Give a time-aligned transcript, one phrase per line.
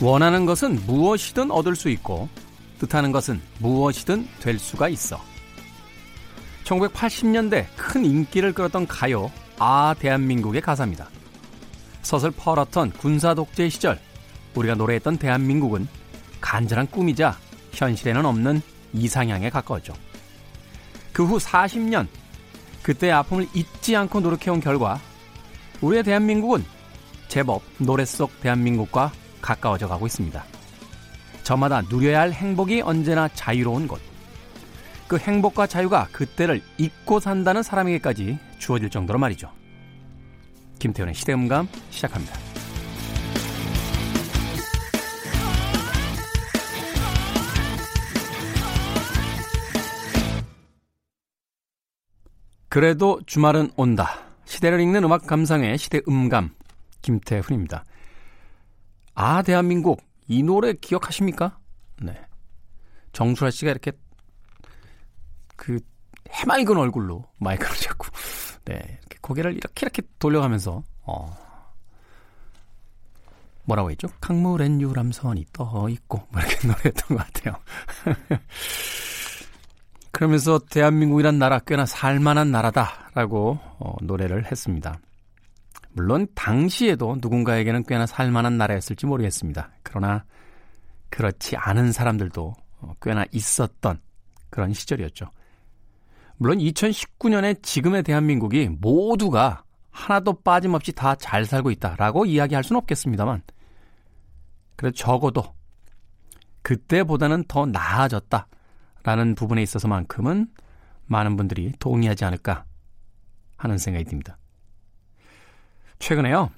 [0.00, 2.28] 원하는 것은 무엇이든 얻을 수 있고
[2.78, 5.20] 뜻하는 것은 무엇이든 될 수가 있어.
[6.64, 11.08] 1980년대 큰 인기를 끌었던 가요 아 대한민국의 가사입니다.
[12.02, 13.98] 서슬 퍼렇던 군사 독재 시절
[14.54, 15.88] 우리가 노래했던 대한민국은
[16.40, 17.36] 간절한 꿈이자
[17.72, 18.62] 현실에는 없는
[18.92, 19.94] 이상향에 가까웠죠.
[21.12, 22.06] 그 후 40년
[22.82, 25.00] 그때의 아픔을 잊지 않고 노력해온 결과
[25.80, 26.64] 우리의 대한민국은
[27.26, 29.10] 제법 노래 속 대한민국과
[29.40, 30.44] 가까워져 가고 있습니다.
[31.42, 34.00] 저마다 누려야 할 행복이 언제나 자유로운 곳.
[35.06, 39.50] 그 행복과 자유가 그때를 잊고 산다는 사람에게까지 주어질 정도로 말이죠.
[40.78, 42.38] 김태훈의 시대음감 시작합니다.
[52.68, 54.20] 그래도 주말은 온다.
[54.44, 56.50] 시대를 읽는 음악 감상의 시대 음감
[57.00, 57.84] 김태훈입니다.
[59.20, 61.58] 아 대한민국 이 노래 기억하십니까?
[62.00, 62.14] 네.
[63.12, 63.90] 정수라 씨가 이렇게
[65.56, 65.80] 그
[66.30, 68.06] 해맑은 얼굴로 마이크를 잡고
[68.64, 71.36] 네 이렇게 고개를 이렇게 이렇게 돌려가면서 어
[73.64, 74.06] 뭐라고 했죠?
[74.20, 77.56] 강물엔 유람선이 떠 있고 뭐 이렇게 노래했던 것 같아요.
[80.12, 85.00] 그러면서 대한민국이란 나라 꽤나 살만한 나라다라고 어, 노래를 했습니다.
[85.98, 89.72] 물론 당시에도 누군가에게는 꽤나 살만한 나라였을지 모르겠습니다.
[89.82, 90.24] 그러나
[91.10, 94.00] 그렇지 않은 사람들도 어, 꽤나 있었던
[94.48, 95.32] 그런 시절이었죠.
[96.36, 103.42] 물론 2019년에 지금의 대한민국이 모두가 하나도 빠짐없이 다 잘 살고 있다라고 이야기할 수는 없겠습니다만
[104.76, 105.52] 그래도 적어도
[106.62, 110.46] 그때보다는 더 나아졌다라는 부분에 있어서만큼은
[111.06, 112.66] 많은 분들이 동의하지 않을까
[113.56, 114.38] 하는 생각이 듭니다.
[115.98, 116.50] 최근에요.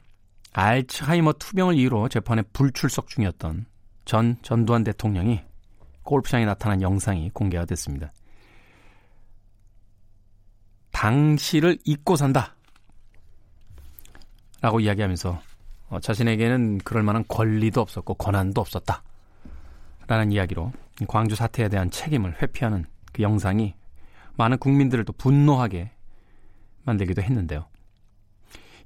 [0.53, 3.67] 알츠하이머 투병을 이유로 재판에 불출석 중이었던
[4.05, 5.41] 전 전두환 대통령이
[6.03, 8.13] 골프장에 나타난 영상이 공개가 됐습니다.
[10.91, 12.57] 당시를 잊고 산다.
[14.61, 15.41] 라고 이야기하면서
[15.89, 19.03] 어, 자신에게는 그럴 만한 권리도 없었고 권한도 없었다.
[20.07, 20.73] 라는 이야기로
[21.09, 23.75] 광주 사태에 대한 책임을 회피하는 그 영상이
[24.37, 25.93] 많은 국민들을 또 분노하게
[26.85, 27.67] 만들기도 했는데요.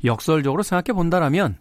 [0.04, 1.58] 역설적으로 생각해 본다라면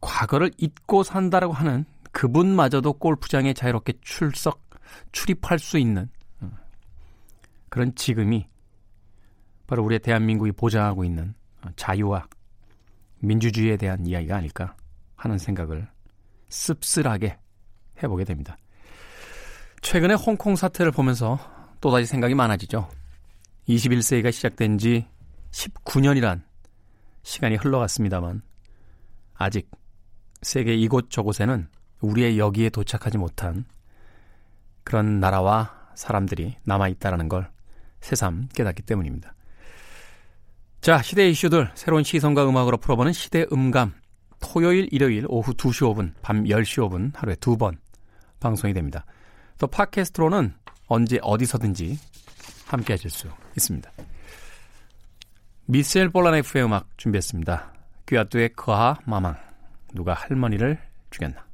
[0.00, 4.68] 과거를 잊고 산다라고 하는 그분마저도 골프장에 자유롭게 출석,
[5.12, 6.08] 출입할 수 있는
[6.40, 6.50] 어,
[7.68, 8.46] 그런 지금이
[9.66, 11.34] 바로 우리의 대한민국이 보장하고 있는
[11.76, 12.26] 자유와
[13.20, 14.74] 민주주의에 대한 이야기가 아닐까
[15.14, 15.86] 하는 생각을
[16.48, 17.38] 씁쓸하게
[18.02, 18.56] 해보게 됩니다.
[19.82, 21.38] 최근에 홍콩 사태를 보면서
[21.80, 22.88] 또다시 생각이 많아지죠.
[23.68, 25.06] 21세기가 시작된 지
[25.50, 26.42] 19년이란
[27.22, 28.42] 시간이 흘러갔습니다만
[29.34, 29.70] 아직
[30.42, 31.68] 세계 이곳저곳에는
[32.00, 33.64] 우리의 여기에 도착하지 못한
[34.84, 37.50] 그런 나라와 사람들이 남아있다라는 걸
[38.00, 39.34] 새삼 깨닫기 때문입니다.
[40.80, 43.92] 자, 시대 이슈들 새로운 시선과 음악으로 풀어보는 시대 음감.
[44.40, 47.76] 토요일, 일요일 오후 2시 5분, 밤 10시 5분 하루에 두 번
[48.40, 49.04] 방송이 됩니다.
[49.58, 50.54] 또 팟캐스트로는
[50.86, 51.98] 언제 어디서든지
[52.66, 53.90] 함께 하실 수 있습니다.
[55.66, 57.72] 미셀 볼라네프의 음악 준비했습니다.
[58.06, 59.36] 귀아뚜의 그하 마망.
[59.94, 60.78] 누가 할머니를
[61.10, 61.44] 죽였나.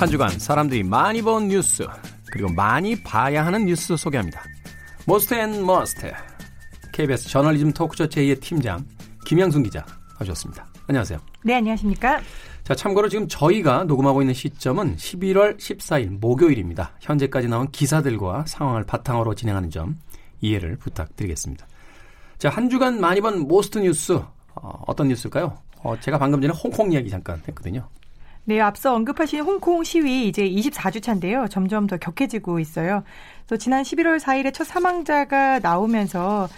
[0.00, 1.86] 한 주간 사람들이 많이 본 뉴스
[2.32, 4.42] 그리고 많이 봐야 하는 뉴스 소개합니다.
[5.04, 6.10] Most and Must
[6.90, 8.82] KBS 저널리즘 토크쇼 J의 팀장
[9.26, 9.84] 김양순 기자
[10.18, 10.66] 나오셨습니다.
[10.86, 11.18] 안녕하세요.
[11.44, 12.22] 네, 안녕하십니까?
[12.64, 16.92] 자, 참고로 지금 저희가 녹음하고 있는 시점은 11월 14일 목요일입니다.
[17.00, 19.98] 현재까지 나온 기사들과 상황을 바탕으로 진행하는 점
[20.40, 21.66] 이해를 부탁드리겠습니다.
[22.38, 24.18] 자, 한 주간 많이 본 most 뉴스
[24.54, 25.58] 어, 떤 뉴스일까요?
[25.82, 27.86] 어, 제가 방금 전에 홍콩 이야기 잠깐 했거든요.
[28.50, 31.46] 네, 앞서 언급하신 홍콩 시위 이제 24주 차인데요.
[31.48, 33.04] 점점 더 격해지고 있어요.
[33.46, 36.48] 또 지난 11월 4일에 첫 사망자가 나오면서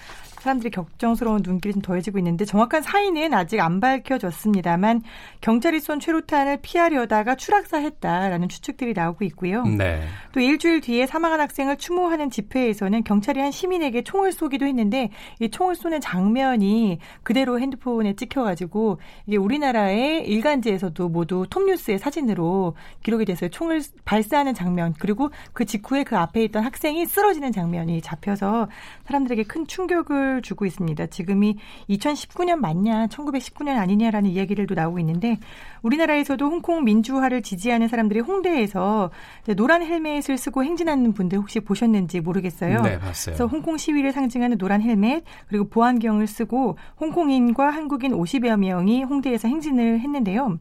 [0.43, 5.03] 사람들이 격정스러운 눈길이 좀 더해지고 있는데 정확한 사인은 아직 안 밝혀졌습니다만
[5.41, 9.63] 경찰이 쏜 최루탄을 피하려다가 추락사했다라는 추측들이 나오고 있고요.
[9.63, 10.03] 네.
[10.33, 15.77] 또 일주일 뒤에 사망한 학생을 추모하는 집회에서는 경찰이 한 시민에게 총을 쏘기도 했는데 이 총을
[15.77, 22.75] 쏘는 장면이 그대로 핸드폰에 찍혀가지고 이게 우리나라의 일간지에서도 모두 톱뉴스의 사진으로
[23.05, 28.69] 기록이 돼서 총을 발사하는 장면 그리고 그 직후에 그 앞에 있던 학생이 쓰러지는 장면이 잡혀서
[29.07, 31.07] 사람들에게 큰 충격을 주고 있습니다.
[31.07, 31.59] 지금이
[31.91, 35.39] 2019년 맞냐, 1919년 아니냐라는 이야기들도 나오고 있는데
[35.83, 39.11] 우리나라에서도 홍콩 민주화를 지지하는 사람들이 홍대에서
[39.57, 42.83] 노란 헬멧을 쓰고 행진하는 분들 혹시 보셨는지 모르겠어요.
[42.83, 43.35] 네, 봤어요.
[43.35, 50.01] 그래서 홍콩 시위를 상징하는 노란 헬멧 그리고 보안경을 쓰고 홍콩인과 한국인 50여 명이 홍대에서 행진을
[50.01, 50.59] 했는데요.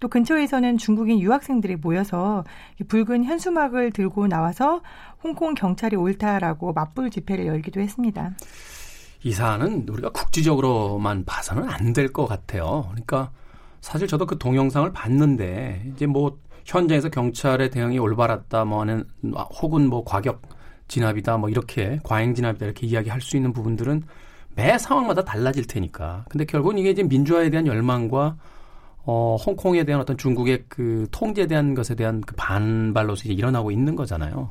[0.00, 2.44] 또 근처에서는 중국인 유학생들이 모여서
[2.88, 4.82] 붉은 현수막을 들고 나와서
[5.22, 8.32] 홍콩 경찰이 옳다라고 맞불 집회를 열기도 했습니다.
[9.24, 12.84] 이 사안은 우리가 국지적으로만 봐서는 안 될 것 같아요.
[12.90, 13.30] 그러니까
[13.80, 19.04] 사실 저도 그 동영상을 봤는데 이제 뭐 현장에서 경찰의 대응이 올바랐다 뭐 하는
[19.60, 20.42] 혹은 뭐 과격
[20.88, 24.02] 진압이다 뭐 이렇게 과잉 진압이다 이렇게 이야기할 수 있는 부분들은
[24.56, 26.24] 매 상황마다 달라질 테니까.
[26.28, 28.36] 근데 결국은 이게 이제 민주화에 대한 열망과
[29.06, 33.96] 어, 홍콩에 대한 어떤 중국의 그 통제에 대한 것에 대한 그 반발로서 이제 일어나고 있는
[33.96, 34.50] 거잖아요.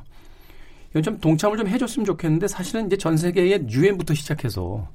[1.02, 4.88] 좀 동참을 좀 해줬으면 좋겠는데 사실은 이제 전 세계의 유엔부터 시작해서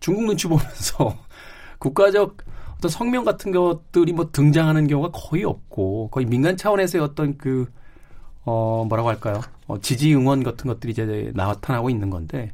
[0.00, 1.16] 중국 눈치 보면서
[1.78, 2.36] 국가적
[2.76, 7.70] 어떤 성명 같은 것들이 뭐 등장하는 경우가 거의 없고 거의 민간 차원에서의 어떤 그,
[8.44, 9.40] 어, 뭐라고 할까요?
[9.68, 12.52] 어, 지지 응원 같은 것들이 이제 나타나고 있는 건데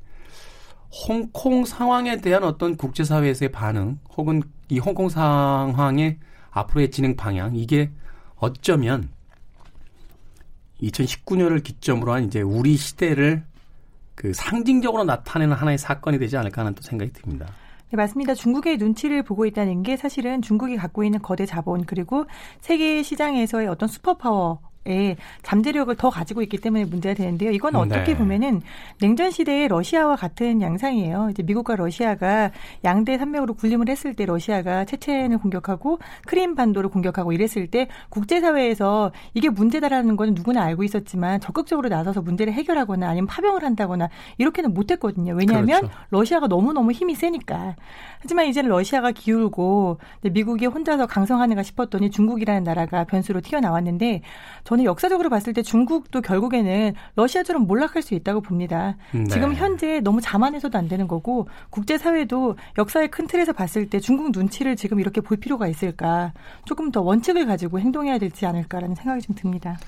[1.08, 6.18] 홍콩 상황에 대한 어떤 국제사회에서의 반응 혹은 이 홍콩 상황의
[6.50, 7.90] 앞으로의 진행 방향 이게
[8.36, 9.10] 어쩌면
[10.82, 13.44] 2019년을 기점으로 한 이제 우리 시대를
[14.14, 17.46] 그 상징적으로 나타내는 하나의 사건이 되지 않을까 하는 또 생각이 듭니다.
[17.90, 18.34] 네, 맞습니다.
[18.34, 22.26] 중국의 눈치를 보고 있다는 게 사실은 중국이 갖고 있는 거대 자본 그리고
[22.60, 27.50] 세계 시장에서의 어떤 슈퍼파워 에 잠재력을 더 가지고 있기 때문에 문제가 되는데요.
[27.50, 27.78] 이건 네.
[27.78, 28.16] 어떻게 네.
[28.16, 28.62] 보면은
[29.00, 31.28] 냉전 시대의 러시아와 같은 양상이에요.
[31.30, 32.50] 이제 미국과 러시아가
[32.84, 39.50] 양대 산맥으로 군림을 했을 때 러시아가 체첸을 공격하고 크림 반도를 공격하고 이랬을 때 국제사회에서 이게
[39.50, 44.08] 문제다라는 건 누구나 알고 있었지만 적극적으로 나서서 문제를 해결하거나 아니면 파병을 한다거나
[44.38, 45.34] 이렇게는 못했거든요.
[45.34, 45.94] 왜냐하면 그렇죠.
[46.08, 47.76] 러시아가 너무너무 힘이 세니까.
[48.20, 54.22] 하지만 이제는 러시아가 기울고 미국이 혼자서 강성하는가 싶었더니 중국이라는 나라가 변수로 튀어나왔는데
[54.64, 58.96] 저는 역사적으로 봤을 때 중국도 결국에는 러시아처럼 몰락할 수 있다고 봅니다.
[59.12, 59.24] 네.
[59.26, 64.76] 지금 현재 너무 자만해서도 안 되는 거고 국제사회도 역사의 큰 틀에서 봤을 때 중국 눈치를
[64.76, 66.32] 지금 이렇게 볼 필요가 있을까
[66.64, 69.78] 조금 더 원칙을 가지고 행동해야 되지 않을까라는 생각이 좀 듭니다.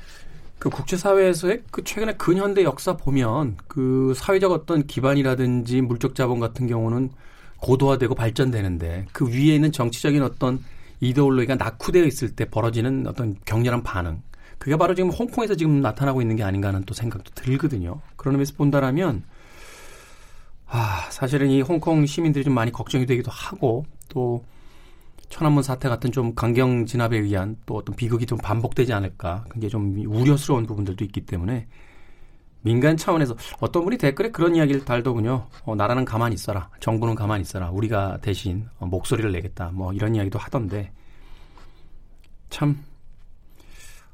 [0.58, 7.10] 그 국제사회에서의 그 최근에 근현대 역사 보면 그 사회적 어떤 기반이라든지 물적 자본 같은 경우는
[7.60, 10.62] 고도화되고 발전되는데 그 위에 있는 정치적인 어떤
[11.00, 14.22] 이데올로기가 낙후되어 있을 때 벌어지는 어떤 격렬한 반응.
[14.60, 18.02] 그게 바로 지금 홍콩에서 지금 나타나고 있는 게 아닌가 하는 또 생각도 들거든요.
[18.16, 19.24] 그런 의미에서 본다라면
[20.66, 24.44] 아, 사실은 이 홍콩 시민들이 좀 많이 걱정이 되기도 하고 또
[25.30, 29.96] 천안문 사태 같은 좀 강경 진압에 의한 또 어떤 비극이 좀 반복되지 않을까 굉장히 좀
[30.06, 31.66] 우려스러운 부분들도 있기 때문에
[32.60, 35.46] 민간 차원에서 어떤 분이 댓글에 그런 이야기를 달더군요.
[35.64, 36.68] 어, 나라는 가만히 있어라.
[36.80, 37.70] 정부는 가만히 있어라.
[37.70, 39.70] 우리가 대신 어, 목소리를 내겠다.
[39.72, 40.92] 뭐 이런 이야기도 하던데
[42.50, 42.84] 참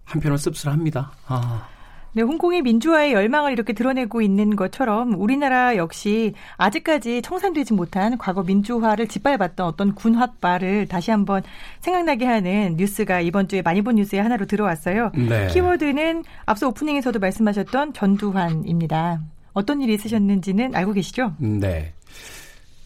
[0.06, 1.12] 한편으로 씁쓸합니다.
[1.26, 1.68] 아.
[2.16, 9.06] 네, 홍콩이 민주화의 열망을 이렇게 드러내고 있는 것처럼 우리나라 역시 아직까지 청산되지 못한 과거 민주화를
[9.06, 11.42] 짓밟았던 어떤 군화발을 다시 한번
[11.80, 15.12] 생각나게 하는 뉴스가 이번 주에 많이 본 뉴스에 하나로 들어왔어요.
[15.14, 15.48] 네.
[15.48, 19.20] 키워드는 앞서 오프닝에서도 말씀하셨던 전두환입니다.
[19.52, 21.34] 어떤 일이 있으셨는지는 알고 계시죠?
[21.38, 21.92] 네.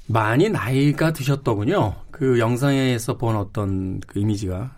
[0.09, 1.95] 많이 나이가 드셨더군요.
[2.11, 4.73] 그 영상에서 본 어떤 그 이미지가.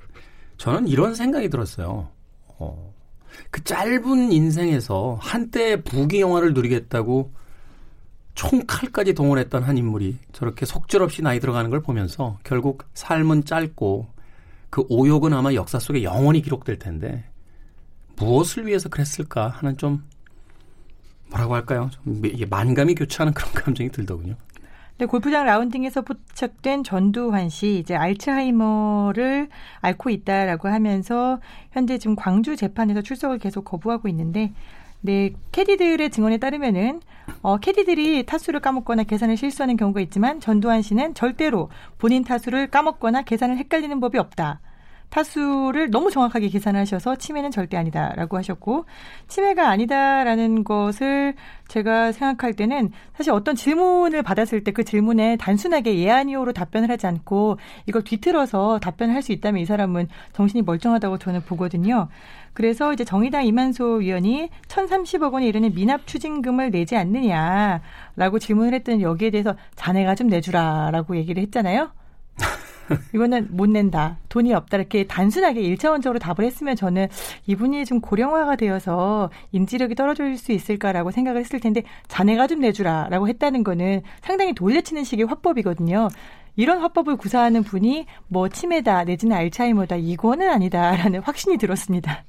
[0.59, 2.09] 저는 이런 생각이 들었어요.
[2.63, 2.95] 어,
[3.51, 7.33] 그 짧은 인생에서 한때 부귀 영화를 누리겠다고
[8.35, 14.07] 총칼까지 동원했던 한 인물이 저렇게 속절없이 나이 들어가는 걸 보면서 결국 삶은 짧고
[14.71, 17.25] 그 오욕은 아마 역사 속에 영원히 기록될 텐데
[18.17, 20.03] 무엇을 위해서 그랬을까 하는 좀
[21.29, 21.91] 뭐라고 할까요?
[21.93, 24.35] 좀 만감이 교차하는 그런 감정이 들더군요.
[24.99, 29.49] 네, 골프장 라운딩에서 포착된 전두환 씨 이제 알츠하이머를
[29.81, 31.41] 앓고 있다라고 하면서
[31.73, 34.53] 현재 지금 광주 재판에서 출석을 계속 거부하고 있는데
[35.01, 37.01] 네, 캐디들의 증언에 따르면은
[37.41, 43.57] 어, 캐디들이 타수를 까먹거나 계산을 실수하는 경우가 있지만 전두환 씨는 절대로 본인 타수를 까먹거나 계산을
[43.57, 44.61] 헷갈리는 법이 없다.
[45.13, 48.87] 타수를 너무 정확하게 계산하셔서 치매는 절대 아니다라고 하셨고
[49.29, 51.35] 치매가 아니다라는 것을
[51.69, 57.07] 제가 생각할 때는 사실 어떤 질문을 받았을 때 그 질문에 단순하게 예 아니오로 답변을 하지
[57.07, 62.09] 않고 이걸 뒤틀어서 답변을 할 수 있다면 이 사람은 정신이 멀쩡하다고 저는 보거든요.
[62.55, 69.31] 그래서 이제 정의당 이만소 위원이 1,030억 원에 이르는 미납 추징금을 내지 않느냐라고 질문을 했더니 여기에
[69.31, 71.93] 대해서 자네가 좀 내주라라고 얘기를 했잖아요.
[73.15, 74.19] 이거는 못 낸다.
[74.29, 74.77] 돈이 없다.
[74.79, 77.09] 이렇게 단순하게 일차원적으로 답을 했으면 저는
[77.47, 83.65] 이분이 좀 고령화가 되어서 인지력이 떨어질 수 있을까라고 생각을 했을 텐데 자네가 좀 내주라라고 했다는
[83.65, 86.09] 거는 상당히 돌려치는 식의 화법이거든요.
[86.57, 92.25] 이런 화법을 구사하는 분이 뭐 치매다 내지는 알츠하이머다 이거는 아니다라는 확신이 들었습니다.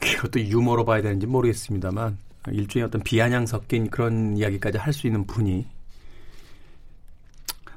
[0.00, 2.18] 그것도 유머로 봐야 되는지 모르겠습니다만
[2.50, 5.66] 일종의 어떤 비아냥 섞인 그런 이야기까지 할 수 있는 분이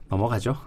[0.09, 0.57] 넘어가죠.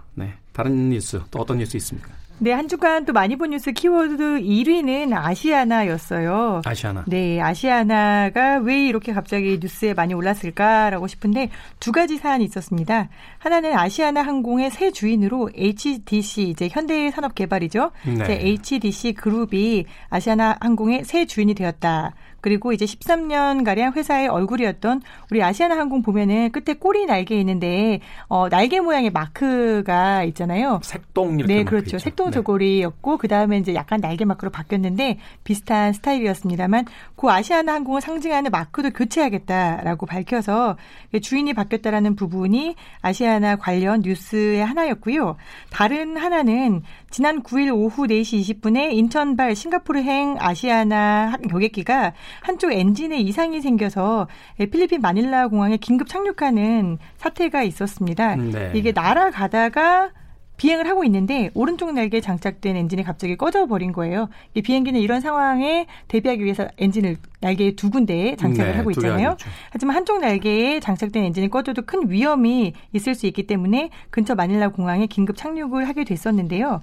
[0.55, 0.63] 네.
[0.63, 2.09] 다른 뉴스 또 어떤 뉴스 있습니까?
[2.37, 6.61] 네, 한 주간 또 많이 본 뉴스 키워드 1위는 아시아나였어요.
[6.65, 7.05] 아시아나.
[7.07, 13.07] 네, 아시아나가 왜 이렇게 갑자기 뉴스에 많이 올랐을까라고 싶은데 두 가지 사안이 있었습니다.
[13.37, 17.91] 하나는 아시아나 항공의 새 주인으로 HDC 이제 현대 산업 개발이죠.
[18.05, 18.13] 네.
[18.13, 22.13] 이제 HDC 그룹이 아시아나 항공의 새 주인이 되었다.
[22.45, 28.49] 그리고 이제 13년 가량 회사의 얼굴이었던 우리 아시아나 항공 보면은 끝에 꼬리 날개 있는데 어
[28.49, 30.79] 날개 모양의 마크가 있잖아요.
[30.83, 31.97] 색동 이렇게 네, 그렇죠.
[31.97, 33.17] 색동 저고리였고 네.
[33.19, 36.85] 그다음에 이제 약간 날개 마크로 바뀌었는데 비슷한 스타일이었습니다만
[37.15, 40.77] 그 아시아나 항공을 상징하는 마크도 교체하겠다라고 밝혀서
[41.23, 45.35] 주인이 바뀌었다라는 부분이 아시아나 관련 뉴스의 하나였고요.
[45.71, 54.27] 다른 하나는 지난 9일 오후 4시 20분에 인천발 싱가포르행 아시아나 여객기가 한쪽 엔진에 이상이 생겨서
[54.57, 58.35] 필리핀 마닐라 공항에 긴급 착륙하는 사태가 있었습니다.
[58.35, 58.71] 네.
[58.73, 60.11] 이게 날아가다가
[60.57, 64.29] 비행을 하고 있는데 오른쪽 날개에 장착된 엔진이 갑자기 꺼져 버린 거예요.
[64.53, 69.35] 이 비행기는 이런 상황에 대비하기 위해서 엔진을 날개에 두 군데에 장착을 네, 하고 있잖아요.
[69.71, 75.07] 하지만 한쪽 날개에 장착된 엔진이 꺼져도 큰 위험이 있을 수 있기 때문에 근처 마닐라 공항에
[75.07, 76.81] 긴급 착륙을 하게 됐었는데요.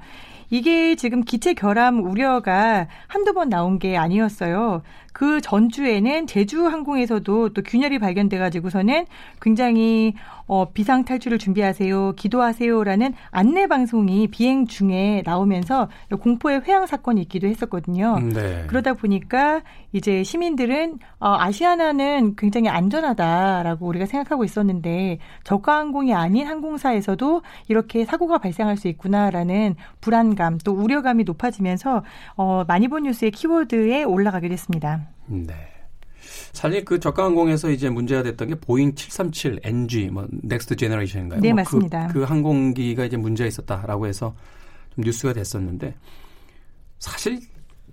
[0.50, 4.82] 이게 지금 기체 결함 우려가 한두 번 나온 게 아니었어요.
[5.12, 9.07] 그 전주에는 제주 항공에서도 또 균열이 발견돼 가지고서는
[9.40, 10.14] 굉장히
[10.47, 15.88] 어, 비상 탈출을 준비하세요, 기도하세요라는 안내 방송이 비행 중에 나오면서
[16.21, 18.19] 공포의 회항 사건이 있기도 했었거든요.
[18.19, 18.64] 네.
[18.66, 27.42] 그러다 보니까 이제 시민들은 어, 아시아나는 굉장히 안전하다라고 우리가 생각하고 있었는데 저가 항공이 아닌 항공사에서도
[27.69, 32.02] 이렇게 사고가 발생할 수 있구나라는 불안감 또 우려감이 높아지면서
[32.37, 35.01] 어, 많이 본 뉴스의 키워드에 올라가게 됐습니다.
[35.26, 35.54] 네.
[36.52, 41.40] 사실 그 저가 항공에서 이제 문제가 됐던 게 보잉 737 NG 뭐 next generation인가요?
[41.40, 42.09] 네, 뭐 맞습니다.
[42.09, 44.35] 그, 그 항공기가 이제 문제가 있었다라고 해서
[44.94, 45.94] 좀 뉴스가 됐었는데
[46.99, 47.40] 사실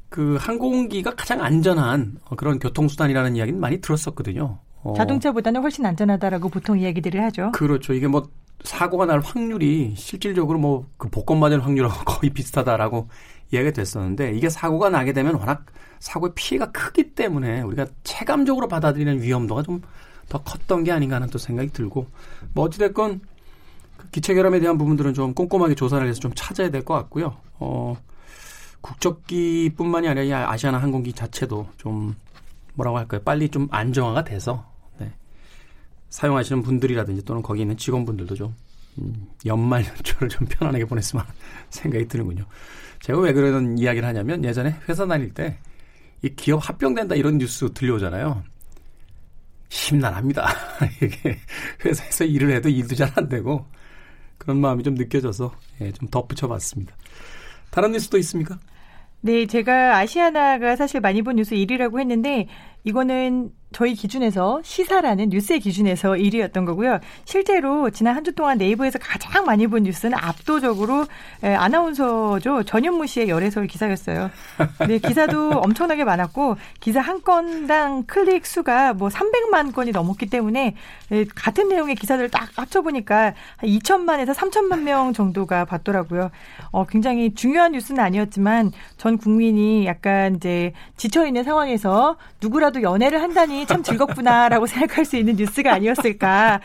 [0.10, 4.60] 그 항공기가 가장 안전한 그런 교통수단이라는 이야기는 많이 들었었거든요.
[4.82, 4.94] 어.
[4.96, 7.52] 자동차보다는 훨씬 안전하다라고 보통 이야기들을 하죠.
[7.52, 7.94] 그렇죠.
[7.94, 8.30] 이게 뭐
[8.64, 13.08] 사고가 날 확률이 실질적으로 뭐 그 복권 맞을 확률하고 거의 비슷하다라고
[13.52, 15.66] 이야기가 됐었는데 이게 사고가 나게 되면 워낙
[16.00, 19.82] 사고의 피해가 크기 때문에 우리가 체감적으로 받아들이는 위험도가 좀
[20.30, 22.08] 더 컸던 게 아닌가 하는 또 생각이 들고
[22.54, 23.20] 뭐 어찌됐건
[23.98, 27.36] 그 기체 결함에 대한 부분들은 좀 꼼꼼하게 조사를 해서 좀 찾아야 될 것 같고요.
[27.56, 27.98] 어,
[28.82, 32.16] 국적기뿐만이 아니라 이 아시아나 항공기 자체도 좀
[32.76, 33.22] 뭐라고 할까요?
[33.26, 35.12] 빨리 좀 안정화가 돼서 네.
[36.10, 38.56] 사용하시는 분들이라든지 또는 거기 있는 직원분들도 좀
[39.00, 41.36] 음, 연말 연초를 좀 편안하게 보냈으면 하는
[41.72, 42.46] 생각이 드는군요.
[43.02, 45.58] 제가 왜 그런 이야기를 하냐면 예전에 회사 다닐 때
[46.22, 48.44] 이 기업 합병된다 이런 뉴스 들려오잖아요.
[49.70, 50.48] 심란합니다.
[51.02, 51.38] 이게
[51.86, 53.66] 회사에서 일을 해도 일도 잘 안 되고
[54.38, 56.96] 그런 마음이 좀 느껴져서 예, 좀 덧붙여 봤습니다.
[57.70, 58.58] 다른 뉴스도 있습니까?
[59.22, 62.48] 네, 제가 아시아나가 사실 많이 본 뉴스 1위라고 했는데
[62.90, 67.00] 이거는 저희 기준에서 시사라는 뉴스의 기준에서 1위였던 거고요.
[67.24, 71.06] 실제로 지난 한 주 동안 네이버에서 가장 많이 본 뉴스는 압도적으로
[71.42, 72.64] 아나운서죠.
[72.64, 74.30] 전현무 씨의 열애설 기사였어요.
[74.88, 80.76] 네, 기사도 엄청나게 많았고 기사 한 건당 클릭 수가 뭐 300만 건이 넘었기 때문에
[81.36, 86.32] 같은 내용의 기사들을 딱 합쳐보니까 2천만에서 3천만 명 정도가 봤더라고요.
[86.72, 93.22] 어, 굉장히 중요한 뉴스는 아니었지만 전 국민이 약간 이제 지쳐 있는 상황에서 누구라도 우리나라도 연애를
[93.22, 96.60] 한다니 참 즐겁구나라고 생각할 수 있는 뉴스가 아니었을까라고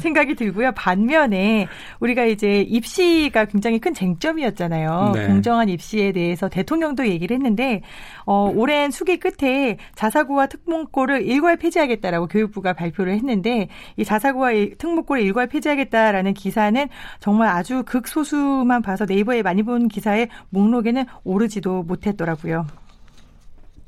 [0.00, 0.72] 생각이 들고요.
[0.72, 1.68] 반면에
[2.00, 5.12] 우리가 이제 입시가 굉장히 큰 쟁점이었잖아요.
[5.14, 5.26] 네.
[5.26, 7.82] 공정한 입시에 대해서 대통령도 얘기를 했는데
[8.24, 15.46] 어, 오랜 수기 끝에 자사고와 특목고를 일괄 폐지하겠다라고 교육부가 발표를 했는데 이 자사고와 특목고를 일괄
[15.48, 16.88] 폐지하겠다라는 기사는
[17.18, 22.66] 정말 아주 극소수만 봐서 네이버에 많이 본 기사의 목록에는 오르지도 못했더라고요.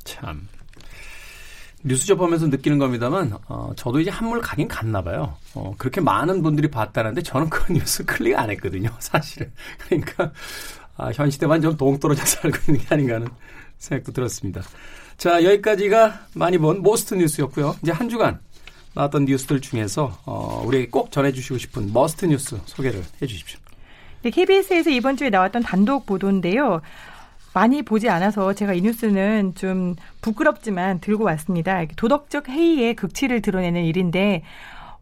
[0.05, 0.49] 참.
[1.85, 5.37] 뉴스 접하면서 느끼는 겁니다만, 어, 저도 이제 한물 가긴 갔나 봐요.
[5.55, 9.51] 어, 그렇게 많은 분들이 봤다는데 저는 그 뉴스 클릭 안 했거든요, 사실은.
[9.79, 10.33] 그러니까,
[10.97, 13.29] 아, 현 시대와 좀 동떨어져 살고 있는 게 아닌가 하는
[13.79, 14.63] 생각도 들었습니다.
[15.17, 17.77] 자, 여기까지가 많이 본 most 뉴스였고요.
[17.83, 18.39] 이제 한 주간
[18.95, 23.59] 나왔던 뉴스들 중에서, 어, 우리에게 꼭 전해주시고 싶은 must 뉴스 소개를 해 주십시오.
[24.23, 26.81] 네, KBS에서 이번 주에 나왔던 단독 보도인데요.
[27.55, 31.85] 많이 보지 않아서 제가 이 뉴스는 좀 부끄럽지만 들고 왔습니다.
[31.97, 34.43] 도덕적 해이의 극치를 드러내는 일인데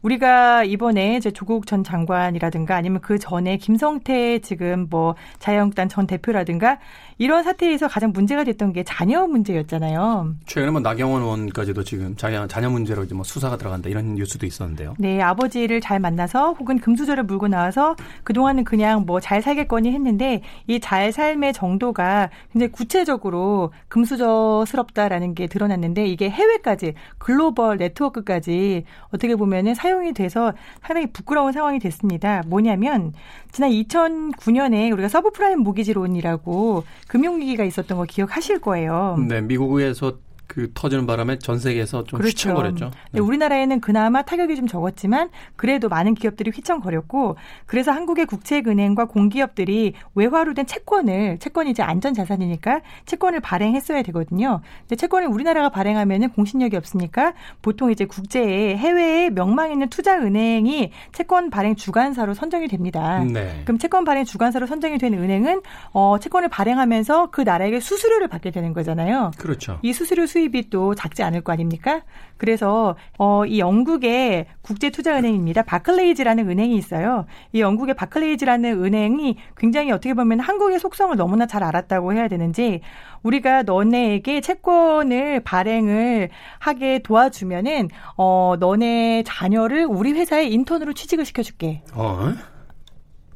[0.02, 6.78] 우리가 이번에 이제 조국 전 장관이라든가 아니면 그 전에 김성태 지금 뭐 자유한국당 전 대표라든가
[7.20, 10.36] 이런 사태에서 가장 문제가 됐던 게 자녀 문제였잖아요.
[10.46, 14.94] 최근에 뭐 나경원 의원까지도 지금 자녀 자녀 문제로 이제 뭐 수사가 들어간다 이런 뉴스도 있었는데요.
[14.98, 20.40] 네, 아버지를 잘 만나서 혹은 금수저를 물고 나와서 그 동안은 그냥 뭐 잘 살겠거니 했는데
[20.66, 29.74] 이 잘 삶의 정도가 굉장히 구체적으로 금수저스럽다라는 게 드러났는데 이게 해외까지 글로벌 네트워크까지 어떻게 보면은
[29.74, 32.42] 사용이 돼서 상당히 부끄러운 상황이 됐습니다.
[32.46, 33.12] 뭐냐면
[33.52, 39.16] 지난 2009년에 우리가 서브프라임 모기지론이라고 금융위기가 있었던 거 기억하실 거예요.
[39.28, 40.18] 네, 미국에서
[40.50, 42.48] 그 터지는 바람에 전 세계에서 좀 그렇죠.
[42.50, 42.86] 휘청거렸죠.
[42.86, 42.90] 네.
[43.12, 43.20] 네.
[43.20, 50.66] 우리나라에는 그나마 타격이 좀 적었지만 그래도 많은 기업들이 휘청거렸고 그래서 한국의 국책은행과 공기업들이 외화로 된
[50.66, 54.60] 채권을 채권이 이제 안전 자산이니까 채권을 발행했어야 되거든요.
[54.80, 61.50] 근데 채권을 우리나라가 발행하면은 공신력이 없으니까 보통 이제 국제에 해외에 명망 있는 투자 은행이 채권
[61.50, 63.22] 발행 주관사로 선정이 됩니다.
[63.22, 63.62] 네.
[63.64, 68.72] 그럼 채권 발행 주관사로 선정이 된 은행은 어 채권을 발행하면서 그 나라에게 수수료를 받게 되는
[68.72, 69.30] 거잖아요.
[69.38, 69.78] 그렇죠.
[69.82, 72.02] 이 수수료 수 수입이 또 작지 않을 거 아닙니까?
[72.38, 75.62] 그래서 어, 이 영국의 국제투자은행입니다.
[75.62, 77.26] 바클레이즈라는 은행이 있어요.
[77.52, 82.80] 이 영국의 바클레이즈라는 은행이 굉장히 어떻게 보면 한국의 속성을 너무나 잘 알았다고 해야 되는지
[83.22, 91.82] 우리가 너네에게 채권을 발행을 하게 도와주면은 어 너네 자녀를 우리 회사에 인턴으로 취직을 시켜줄게.
[91.94, 92.32] 어?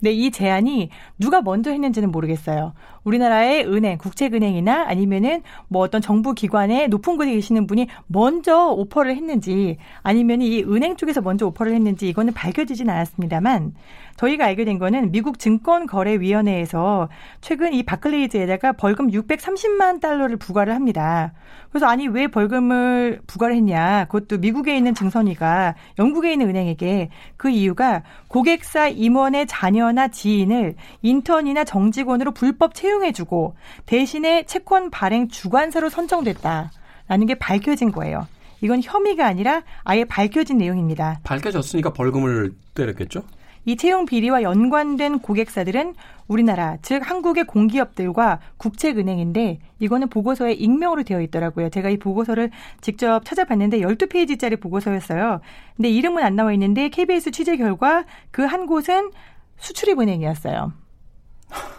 [0.04, 2.74] 네, 이 제안이 누가 먼저 했는지는 모르겠어요.
[3.04, 9.78] 우리나라의 은행, 국책은행이나 아니면은 뭐 어떤 정부 기관에 높은 곳에 계시는 분이 먼저 오퍼를 했는지
[10.02, 13.72] 아니면 이 은행 쪽에서 먼저 오퍼를 했는지 이거는 밝혀지진 않았습니다만
[14.16, 17.08] 저희가 알게 된 거는 미국 증권거래위원회에서
[17.40, 21.32] 최근 이 바클레이즈에다가 벌금 630만 달러를 부과를 합니다.
[21.70, 24.04] 그래서 아니 왜 벌금을 부과를 했냐?
[24.04, 32.32] 그것도 미국에 있는 증선이가 영국에 있는 은행에게 그 이유가 고객사 임원의 자녀나 지인을 인턴이나 정직원으로
[32.32, 38.26] 불법 채용해주고 대신에 채권 발행 주관사로 선정됐다라는 게 밝혀진 거예요.
[38.60, 41.20] 이건 혐의가 아니라 아예 밝혀진 내용입니다.
[41.24, 43.22] 밝혀졌으니까 벌금을 때렸겠죠?
[43.66, 45.94] 이 채용 비리와 연관된 고객사들은
[46.28, 51.68] 우리나라, 즉 한국의 공기업들과 국책은행인데 이거는 보고서에 익명으로 되어 있더라고요.
[51.68, 52.50] 제가 이 보고서를
[52.80, 55.40] 직접 찾아봤는데 12페이지짜리 보고서였어요.
[55.76, 59.10] 근데 이름은 안 나와 있는데 KBS 취재 결과 그 한 곳은
[59.56, 60.72] 수출입은행이었어요.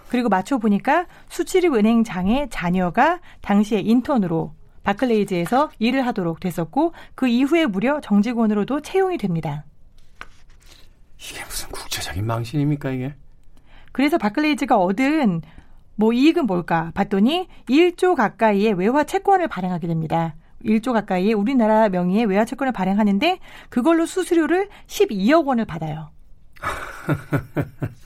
[0.10, 8.82] 그리고 맞춰 보니까 수출입은행장의 자녀가 당시에 인턴으로 바클레이즈에서 일을 하도록 됐었고 그 이후에 무려 정직원으로도
[8.82, 9.66] 채용이 됩니다.
[11.20, 13.16] 이게 무슨 국제적인 망신입니까 이게?
[13.92, 15.42] 그래서 바클레이즈가 얻은
[15.96, 20.36] 뭐 이익은 뭘까 봤더니 1조 가까이의 외화 채권을 발행하게 됩니다.
[20.64, 26.12] 1조 가까이의 우리나라 명의의 외화 채권을 발행하는데 그걸로 수수료를 12억 원을 받아요.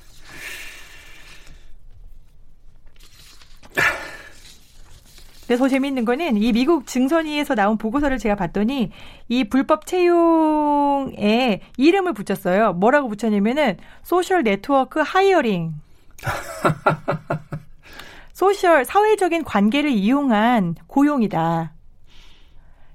[5.50, 8.92] 근데 더 재미있는 거는 이 미국 증선위에서 나온 보고서를 제가 봤더니
[9.30, 12.74] 이 불법 채용에 이름을 붙였어요.
[12.74, 15.74] 뭐라고 붙였냐면은 social network hiring.
[18.32, 21.74] Social 사회적인 관계를 이용한 고용이다.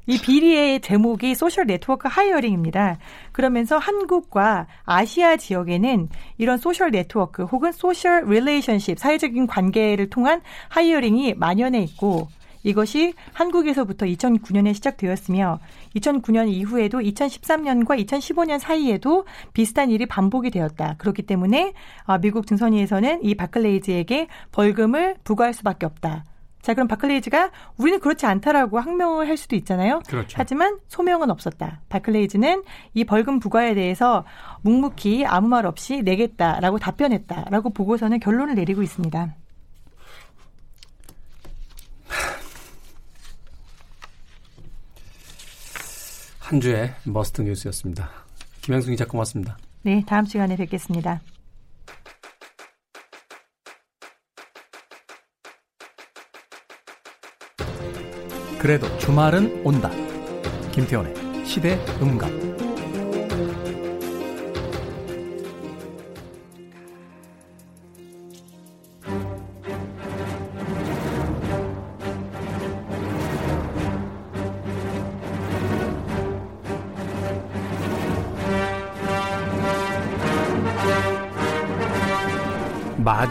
[0.07, 2.99] 이 비리의 제목이 social network hiring입니다.
[3.33, 11.81] 그러면서 한국과 아시아 지역에는 이런 social network 혹은 social relationship 사회적인 관계를 통한 hiring이 만연해
[11.81, 12.29] 있고
[12.65, 15.61] 이것이 한국에서부터 2009년에 시작되었으며
[15.95, 20.97] 2009년 이후에도 2013년과 2015년 사이에도 비슷한 일이 반복이 되었다.
[20.99, 21.75] 그렇기 때문에
[22.05, 26.25] 아, 미국 증선위에서는 이 바클레이즈에게 벌금을 부과할 수밖에 없다.
[26.65, 30.01] 자, 그럼 바클레이즈가 우리는 그렇지 않다라고 항명을 할 수도 있잖아요.
[30.09, 30.35] 그렇죠.
[30.39, 31.83] 하지만 소명은 없었다.
[31.91, 32.63] 바클레이즈는
[32.95, 34.25] 이 벌금 부과에 대해서
[34.63, 39.35] 묵묵히 아무 말 없이 내겠다라고 답변했다라고 보고서는 결론을 내리고 있습니다.
[46.55, 48.09] 한 주의 must 뉴스였습니다.
[48.61, 49.59] 김영숙 기자 고맙습니다.
[49.83, 51.21] 네, 다음 시간에 뵙겠습니다.
[58.61, 59.91] 그래도 주말은 온다.
[60.71, 62.64] 김태훈의 시대 음감.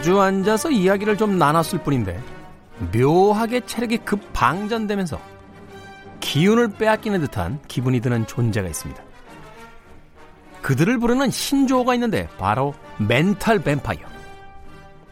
[0.04, 2.22] 마주 앉아서 이야기를 좀 나눴을 뿐인데
[2.92, 5.18] 묘하게 체력이 급 방전되면서
[6.20, 9.02] 기운을 빼앗기는 듯한 기분이 드는 존재가 있습니다.
[10.60, 14.06] 그들을 부르는 신조어가 있는데 바로 멘탈 뱀파이어.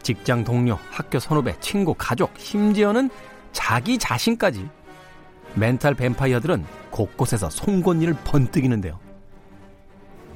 [0.03, 3.09] 직장 동료, 학교 선후배, 친구, 가족, 심지어는
[3.51, 4.69] 자기 자신까지
[5.55, 8.99] 멘탈 뱀파이어들은 곳곳에서 송곳니를 번뜩이는데요.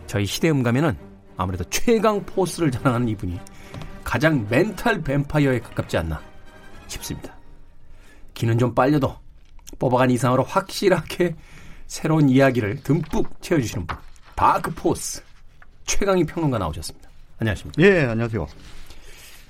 [0.08, 0.98] 저희 시대음감 하면은
[1.38, 3.40] 아무래도 최강 포스를 자랑하는 이분이
[4.08, 6.22] 가장 멘탈 뱀파이어에 가깝지 않나
[6.88, 7.36] 싶습니다.
[8.34, 9.14] 기는 좀 빨려도
[9.80, 11.36] 뽑아간 이상으로 확실하게
[11.88, 13.98] 새로운 이야기를 듬뿍 채워주시는 분.
[14.38, 15.22] 다크포스.
[15.84, 17.10] 최광희 평론가 나오셨습니다.
[17.40, 17.82] 안녕하십니까.
[17.82, 18.48] 예, 안녕하세요.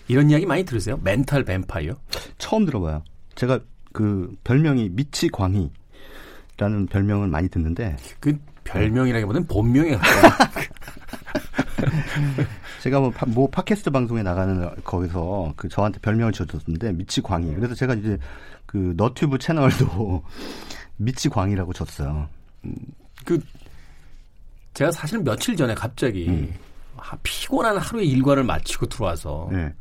[0.08, 1.00] 이런 이야기 많이 들으세요?
[1.04, 1.94] 멘탈 뱀파이어?
[2.40, 3.04] 처음 들어봐요.
[3.36, 3.60] 제가
[3.94, 5.70] 그 별명이 미치광희라는
[6.90, 7.96] 별명을 많이 듣는데.
[8.20, 10.34] 그 별명이라기보다는 본명이 가까워.
[12.82, 17.56] 제가 뭐, 파, 뭐 팟캐스트 방송에 나가는 거기서 그 저한테 별명을 지어줬는데 미치광희.
[17.56, 18.18] 그래서 제가 이제
[18.66, 20.24] 그 너튜브 채널도
[20.98, 22.28] 미치광희라고 줬어요.
[22.66, 22.76] 음,
[23.26, 23.40] 그
[24.74, 26.54] 제가 사실 며칠 전에 갑자기 음.
[27.24, 29.74] 피곤한 하루의 일과를 마치고 들어와서 네.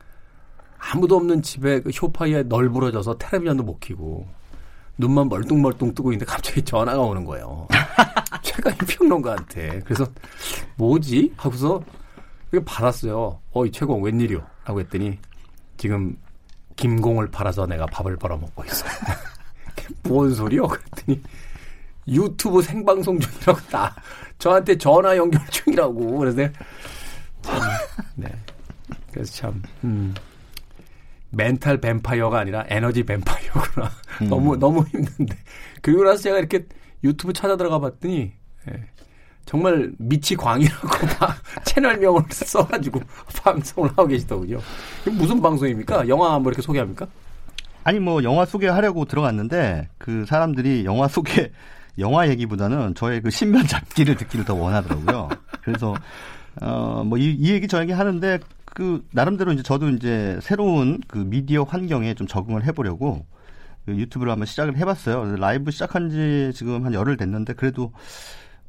[0.78, 4.26] 아무도 없는 집에 그 쇼파에 널브러져서 텔레비전도 못 켜고
[4.98, 7.66] 눈만 멀뚱멀뚱 뜨고 있는데 갑자기 전화가 오는 거예요.
[8.42, 9.80] 최강희 평론가한테.
[9.84, 10.06] 그래서
[10.76, 11.34] 뭐지?
[11.36, 11.82] 하고서
[12.64, 13.40] 받았어요.
[13.52, 14.44] 어이 최공 웬일이요?
[14.64, 15.18] 라고 했더니
[15.76, 16.16] 지금
[16.76, 18.86] 김공을 팔아서 내가 밥을 벌어먹고 있어.
[20.04, 20.66] 뭔 소리요?
[20.66, 21.22] 그랬더니
[22.08, 23.94] 유튜브 생방송 중이라고 다
[24.38, 26.48] 저한테 전화 연결 중이라고 그래서
[27.42, 27.60] 참,
[28.14, 28.28] 네.
[29.12, 30.14] 그래서 참 음,
[31.30, 33.90] 멘탈 뱀파이어가 아니라 에너지 뱀파이어구나.
[34.22, 34.28] 음.
[34.28, 35.36] 너무 너무 힘든데
[35.82, 36.66] 그리고 나서 제가 이렇게
[37.02, 38.32] 유튜브 찾아 들어가 봤더니
[38.70, 38.84] 예,
[39.46, 40.88] 정말 미치광희라고
[41.64, 43.00] 채널명을 써가지고
[43.42, 44.58] 방송을 하고 계시더군요.
[45.12, 46.08] 무슨 방송입니까?
[46.08, 47.06] 영화 뭐 이렇게 소개합니까?
[47.84, 51.52] 아니 뭐 영화 소개하려고 들어갔는데 그 사람들이 영화 소개
[51.98, 55.28] 영화 얘기보다는 저의 그 신변 잡기를 듣기를 더 원하더라고요.
[55.62, 55.94] 그래서
[56.60, 61.62] 어뭐 이 이 얘기 저 얘기 하는데 그 나름대로 이제 저도 이제 새로운 그 미디어
[61.62, 63.24] 환경에 좀 적응을 해보려고
[63.86, 65.36] 그 유튜브를 한번 시작을 해봤어요.
[65.36, 67.92] 라이브 시작한 지 지금 한 열흘 됐는데 그래도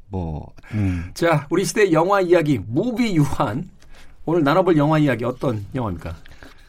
[0.08, 0.52] 뭐.
[0.72, 1.10] 음.
[1.14, 3.68] 자, 우리 시대 영화 이야기 무비 유환
[4.24, 6.14] 오늘 나눠볼 영화 이야기 어떤 영화입니까?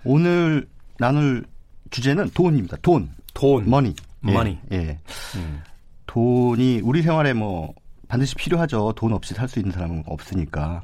[0.03, 1.45] 오늘 나눌
[1.89, 2.77] 주제는 돈입니다.
[2.81, 3.09] 돈.
[3.33, 3.69] 돈.
[3.69, 3.93] Money.
[4.21, 4.57] Money.
[4.71, 4.77] 예.
[4.77, 4.99] 예.
[5.35, 5.61] 음.
[6.05, 7.73] 돈이 우리 생활에 뭐
[8.07, 8.93] 반드시 필요하죠.
[8.95, 10.83] 돈 없이 살 수 있는 사람은 없으니까.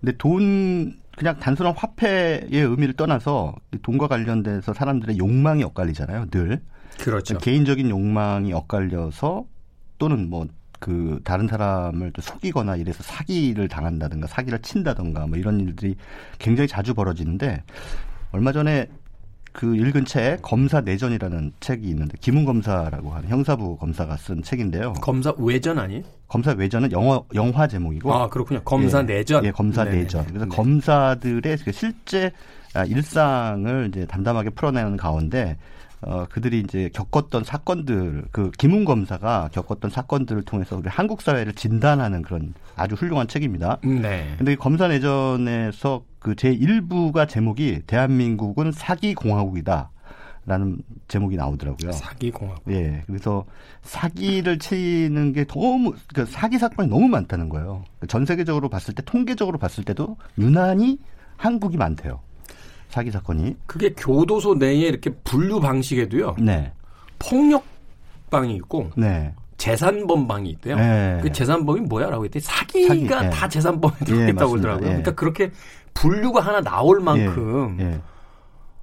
[0.00, 6.26] 근데 돈 그냥 단순한 화폐의 의미를 떠나서 돈과 관련돼서 사람들의 욕망이 엇갈리잖아요.
[6.30, 6.60] 늘.
[6.98, 7.38] 그렇죠.
[7.38, 9.46] 개인적인 욕망이 엇갈려서
[9.98, 10.46] 또는 뭐
[10.78, 15.96] 그 다른 사람을 또 속이거나 이래서 사기를 당한다든가 사기를 친다든가 뭐 이런 일들이
[16.38, 17.62] 굉장히 자주 벌어지는데
[18.32, 18.88] 얼마 전에
[19.52, 24.92] 그 읽은 책 검사 내전이라는 책이 있는데 김은 검사라고 하는 형사부 검사가 쓴 책인데요.
[24.94, 26.04] 검사 외전 아니?
[26.28, 28.12] 검사 외전은 영화 영화 제목이고.
[28.12, 28.60] 아 그렇군요.
[28.64, 29.44] 검사 예, 내전.
[29.46, 30.02] 예, 검사 네네네.
[30.02, 30.26] 내전.
[30.26, 30.54] 그래서 네네.
[30.54, 32.32] 검사들의 그 실제
[32.74, 35.56] 아, 일상을 이제 담담하게 풀어내는 가운데
[36.06, 42.22] 어, 그들이 이제 겪었던 사건들, 그 김웅 검사가 겪었던 사건들을 통해서 우리 한국 사회를 진단하는
[42.22, 43.78] 그런 아주 훌륭한 책입니다.
[43.82, 44.34] 네.
[44.38, 49.90] 근데 이 검사 내전에서 그 제1부가 제목이 대한민국은 사기 공화국이다.
[50.48, 51.90] 라는 제목이 나오더라고요.
[51.90, 52.72] 사기 공화국.
[52.72, 53.02] 예.
[53.08, 53.44] 그래서
[53.82, 57.82] 사기를 치는 게 너무 그 사기 사건이 너무 많다는 거예요.
[58.06, 61.00] 전 세계적으로 봤을 때 통계적으로 봤을 때도 유난히
[61.36, 62.20] 한국이 많대요.
[62.88, 63.56] 사기 사건이.
[63.66, 66.36] 그게 교도소 내에 이렇게 분류 방식에도요.
[66.38, 66.72] 네.
[67.18, 68.90] 폭력방이 있고.
[68.96, 69.34] 네.
[69.58, 70.76] 재산범방이 있대요.
[70.76, 71.18] 네.
[71.22, 73.30] 그 재산범이 뭐야라고 했더니 사기가 사기, 예.
[73.30, 74.84] 다 재산범에 들어있다고 예, 그러더라고요.
[74.84, 74.88] 예.
[74.88, 75.50] 그러니까 그렇게
[75.94, 78.00] 분류가 하나 나올 만큼 예, 예.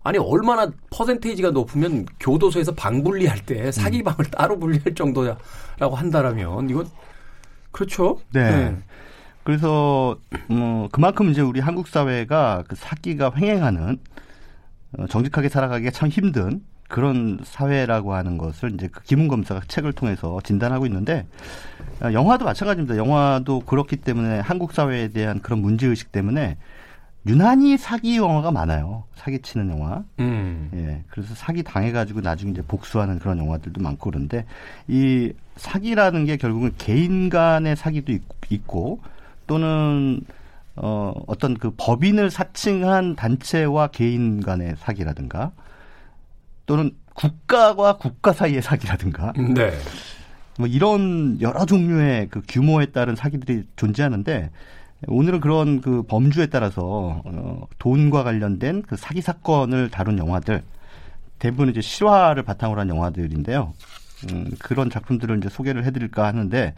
[0.03, 4.31] 아니 얼마나 퍼센테이지가 높으면 교도소에서 방 분리할 때 사기방을 음.
[4.31, 6.87] 따로 분리할 정도라고 한다라면 이건
[7.71, 8.19] 그렇죠.
[8.33, 8.75] 네.
[9.43, 9.53] 네.
[9.53, 13.97] 그래서 뭐 그만큼 이제 우리 한국 사회가 그 사기가 횡행하는
[14.97, 20.39] 어, 정직하게 살아가기가 참 힘든 그런 사회라고 하는 것을 이제 그 기문 검사가 책을 통해서
[20.43, 21.25] 진단하고 있는데
[22.01, 22.97] 어, 영화도 마찬가지입니다.
[22.97, 26.57] 영화도 그렇기 때문에 한국 사회에 대한 그런 문제 의식 때문에
[27.25, 29.05] 유난히 사기 영화가 많아요.
[29.15, 30.03] 사기 치는 영화.
[30.19, 30.69] 음.
[30.73, 31.03] 예.
[31.09, 34.45] 그래서 사기 당해가지고 나중에 이제 복수하는 그런 영화들도 많고 그런데
[34.87, 38.13] 이 사기라는 게 결국은 개인 간의 사기도
[38.49, 38.99] 있고
[39.47, 40.21] 또는
[40.75, 45.51] 어, 어떤 그 법인을 사칭한 단체와 개인 간의 사기라든가
[46.65, 49.33] 또는 국가와 국가 사이의 사기라든가.
[49.33, 49.71] 네.
[50.57, 54.49] 뭐 이런 여러 종류의 그 규모에 따른 사기들이 존재하는데
[55.07, 60.63] 오늘은 그런 그 범주에 따라서 어, 돈과 관련된 그 사기 사건을 다룬 영화들
[61.39, 63.73] 대부분 이제 실화를 바탕으로 한 영화들인데요.
[64.31, 66.73] 음, 그런 작품들을 이제 소개를 해드릴까 하는데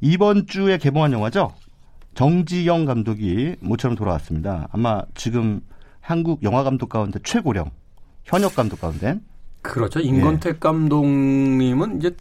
[0.00, 1.54] 이번 주에 개봉한 영화죠.
[2.18, 4.66] 정지영 감독이 모처럼 돌아왔습니다.
[4.72, 5.60] 아마 지금
[6.00, 7.70] 한국 영화 감독 가운데 최고령
[8.24, 9.20] 현역 감독 가운데
[9.62, 10.00] 그렇죠.
[10.00, 10.58] 임건택 예.
[10.58, 12.16] 감독님은 이제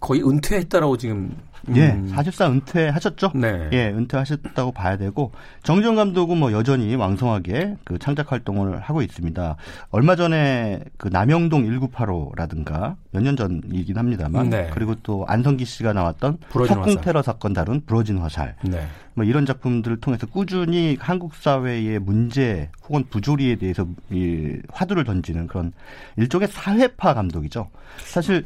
[0.00, 1.36] 거의 은퇴했다라고 지금
[1.74, 2.06] 예, 음.
[2.08, 3.32] 사실상 은퇴하셨죠.
[3.34, 3.68] 네.
[3.72, 5.32] 예, 은퇴하셨다고 봐야 되고
[5.64, 9.56] 정지영 감독은 뭐 여전히 왕성하게 그 창작 활동을 하고 있습니다.
[9.90, 14.70] 얼마 전에 그 남영동 1985라든가 몇 년 전이긴 합니다만 네.
[14.72, 18.54] 그리고 또 안성기 씨가 나왔던 석궁 테러 사건 다룬 부러진 화살.
[18.62, 18.86] 네.
[19.14, 25.72] 뭐 이런 작품들을 통해서 꾸준히 한국 사회의 문제 혹은 부조리에 대해서 이 화두를 던지는 그런
[26.16, 27.68] 일종의 사회파 감독이죠.
[28.04, 28.44] 사실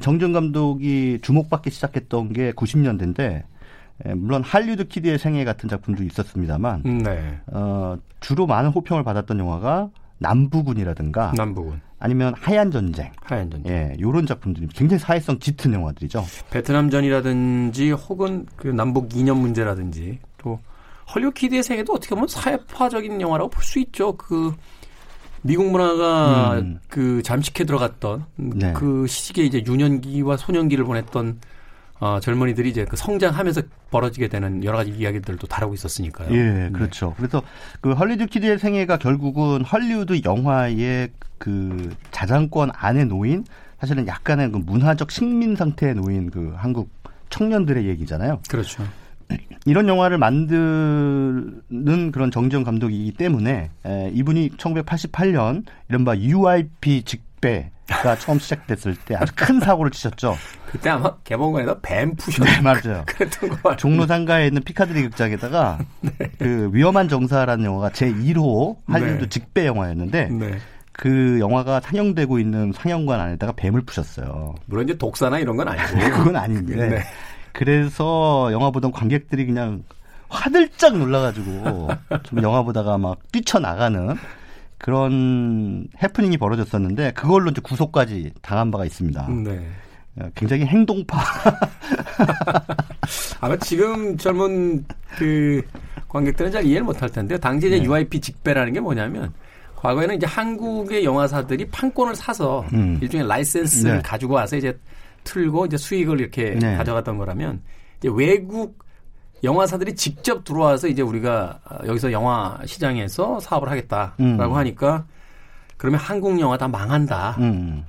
[0.00, 3.44] 정지영 감독이 주목받기 시작했던 게 90년대인데
[4.16, 7.38] 물론 할리우드 키드의 생애 같은 작품도 있었습니다만 네.
[7.46, 14.24] 어, 주로 많은 호평을 받았던 영화가 남부군이라든가 남부군 아니면 하얀 전쟁, 하얀 전쟁, 예, 요런
[14.26, 16.24] 작품들이 굉장히 사회성 짙은 영화들이죠.
[16.50, 20.58] 베트남전이라든지 혹은 그 남북 이념 문제라든지 또
[21.14, 24.16] 헐리우드 키드의 생애도 어떻게 보면 사회파적인 영화라고 볼 수 있죠.
[24.16, 24.52] 그
[25.42, 26.78] 미국 문화가 음.
[26.88, 28.72] 그 잠식해 들어갔던 네.
[28.74, 31.40] 그 시기에 이제 유년기와 소년기를 보냈던
[32.00, 36.30] 어, 젊은이들이 이제 그 성장하면서 벌어지게 되는 여러 가지 이야기들도 다루고 있었으니까요.
[36.32, 36.70] 예, 네.
[36.70, 37.14] 그렇죠.
[37.16, 37.42] 그래서
[37.80, 43.44] 그 헐리우드 키드의 생애가 결국은 헐리우드 영화의 그 자장권 안에 놓인
[43.80, 46.90] 사실은 약간의 그 문화적 식민 상태에 놓인 그 한국
[47.28, 48.40] 청년들의 얘기잖아요.
[48.48, 48.82] 그렇죠.
[49.66, 58.38] 이런 영화를 만드는 그런 정지영 감독이기 때문에 에, 이분이 1988년 이른바 UIP 직배 가 처음
[58.38, 60.36] 시작됐을 때 아주 큰 사고를 치셨죠.
[60.70, 62.46] 그때 아마 개봉관에다 뱀 푸셨.
[62.46, 63.04] 네, 맞아요.
[63.76, 66.12] 종로 상가에 있는 피카드리 극장에다가 네.
[66.38, 69.28] 그 위험한 정사라는 영화가 제 1호 할리우드 네.
[69.28, 70.58] 직배 영화였는데 네.
[70.92, 74.54] 그 영화가 상영되고 있는 상영관 안에다가 뱀을 푸셨어요.
[74.66, 75.98] 물론 이제 독사나 이런 건 아니고.
[76.16, 77.02] 그건 아닌데.
[77.52, 77.58] 네.
[77.58, 79.84] 그래서 영화 보던 관객들이 그냥
[80.28, 81.88] 화들짝 놀라가지고
[82.22, 84.16] 좀 영화 보다가 막 뛰쳐나가는
[84.78, 89.28] 그런 해프닝이 벌어졌었는데 그걸로 이제 구속까지 당한 바가 있습니다.
[89.28, 89.66] 네.
[90.16, 91.18] 어, 굉장히 행동파.
[93.40, 94.84] 아마 지금 젊은
[95.16, 95.62] 그
[96.08, 97.84] 관객들은 잘 이해를 못할 텐데 당시 이제 네.
[97.84, 99.32] UIP 직배라는 게 뭐냐면
[99.76, 102.98] 과거에는 이제 한국의 영화사들이 판권을 사서 음.
[103.00, 104.02] 일종의 라이센스를 네.
[104.02, 104.78] 가지고 와서 이제
[105.24, 106.76] 틀고 이제 수익을 이렇게 네.
[106.76, 107.62] 가져갔던 거라면
[107.98, 108.84] 이제 외국
[109.42, 114.56] 영화사들이 직접 들어와서 이제 우리가 여기서 영화 시장에서 사업을 하겠다라고 음.
[114.56, 115.06] 하니까
[115.76, 117.36] 그러면 한국 영화 다 망한다.
[117.38, 117.84] 음.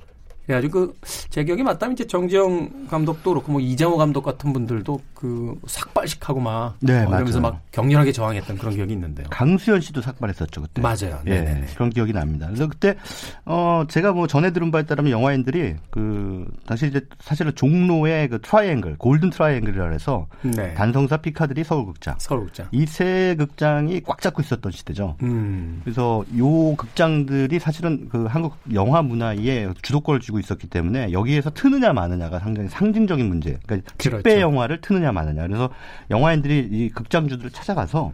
[0.46, 0.94] 그래가지고 그
[1.32, 6.74] 제 기억이 맞다면 이제 정지영 감독도 그렇고 뭐 이장호 감독 같은 분들도 그 삭발식하고 막
[6.80, 9.26] 네, 어, 그러면서 막 격렬하게 저항했던 그런 기억이 있는데요.
[9.30, 10.82] 강수연 씨도 삭발했었죠 그때.
[10.82, 11.20] 맞아요.
[11.24, 12.46] 네, 그런 기억이 납니다.
[12.48, 12.96] 그래서 그때
[13.46, 18.96] 어 제가 뭐 전에 들은 바에 따르면 영화인들이 그 당시 이제 사실은 종로의 그 triangle
[18.98, 20.74] golden triangle이라 해서 네.
[20.74, 25.16] 단성사 피카디리 서울극장, 서울극장 이 세 극장이 꽉 잡고 있었던 시대죠.
[25.22, 25.80] 음.
[25.82, 32.38] 그래서 요 극장들이 사실은 그 한국 영화 문화에 주도권을 쥐고 있었기 때문에 여기에서 트느냐 마느냐가
[32.38, 33.58] 상당히 상징적인 문제.
[33.66, 34.40] 그러니까 직배 그렇죠.
[34.40, 35.42] 영화를 트느냐 마느냐.
[35.46, 35.70] 그래서
[36.10, 38.12] 영화인들이 이 극장주들을 찾아가서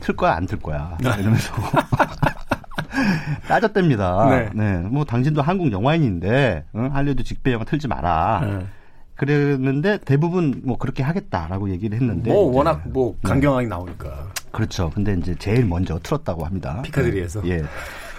[0.00, 1.10] 틀 거야 안 틀 거야 네.
[1.20, 1.54] 이러면서
[3.48, 4.26] 따졌답니다.
[4.30, 4.50] 네.
[4.54, 4.78] 네.
[4.78, 6.94] 뭐 당신도 한국 영화인인데 응?
[6.94, 8.40] 할리우드 직배 영화 틀지 마라.
[8.44, 8.66] 네.
[9.14, 13.28] 그랬는데 대부분 뭐 그렇게 하겠다라고 얘기를 했는데 뭐 워낙 뭐 네.
[13.28, 14.90] 강경하게 나오니까 그렇죠.
[14.90, 16.80] 근데 이제 제일 먼저 틀었다고 합니다.
[16.82, 17.62] 피카드리에서 예.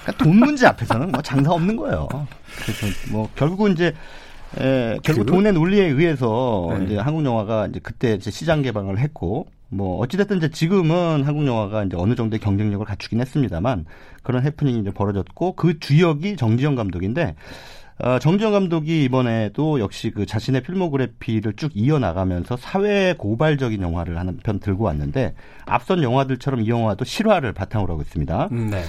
[0.04, 2.08] 그러니까 돈 문제 앞에서는 뭐 장사 없는 거예요.
[2.62, 3.94] 그래서 뭐 결국은 이제
[4.60, 6.86] 에, 결국 돈의 논리에 의해서 네.
[6.86, 11.86] 이제 한국 영화가 이제 그때 이제 시장 개방을 했고 뭐 어찌됐든 이제 지금은 한국 영화가
[11.86, 13.86] 이제 어느 정도의 경쟁력을 갖추긴 했습니다만
[14.22, 17.36] 그런 해프닝이 이제 벌어졌고 그 주역이 정지영 감독인데
[18.00, 24.60] 어, 정지영 감독이 이번에도 역시 그 자신의 필모그래피를 쭉 이어나가면서 사회 고발적인 영화를 하는 편
[24.60, 25.34] 들고 왔는데
[25.66, 28.50] 앞선 영화들처럼 이 영화도 실화를 바탕으로 하고 있습니다.
[28.52, 28.84] 네.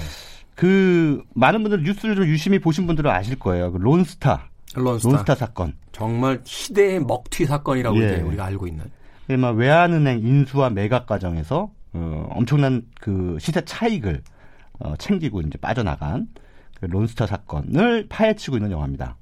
[0.54, 3.72] 그 많은 분들 뉴스를 좀 유심히 보신 분들은 아실 거예요.
[3.72, 4.50] 그 론스타.
[4.74, 5.08] 론스타.
[5.08, 5.74] 론스타 사건.
[5.92, 8.06] 정말 시대의 먹튀 사건이라고 예.
[8.06, 8.84] 이제 우리가 알고 있는.
[9.30, 14.22] 예, 막 외환은행 인수와 매각 과정에서 어, 엄청난 그 시세 차익을
[14.80, 16.28] 어, 챙기고 이제 빠져나간
[16.80, 19.16] 그 론스타 사건을 파헤치고 있는 영화입니다.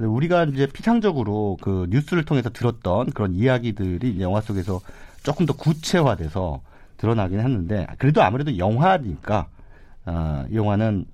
[0.00, 4.80] 우리가 이제 피상적으로 그 뉴스를 통해서 들었던 그런 이야기들이 영화 속에서
[5.22, 6.62] 조금 더 구체화돼서
[6.96, 9.48] 드러나긴 했는데 그래도 아무래도 영화니까
[10.10, 11.04] 어, 이 영화는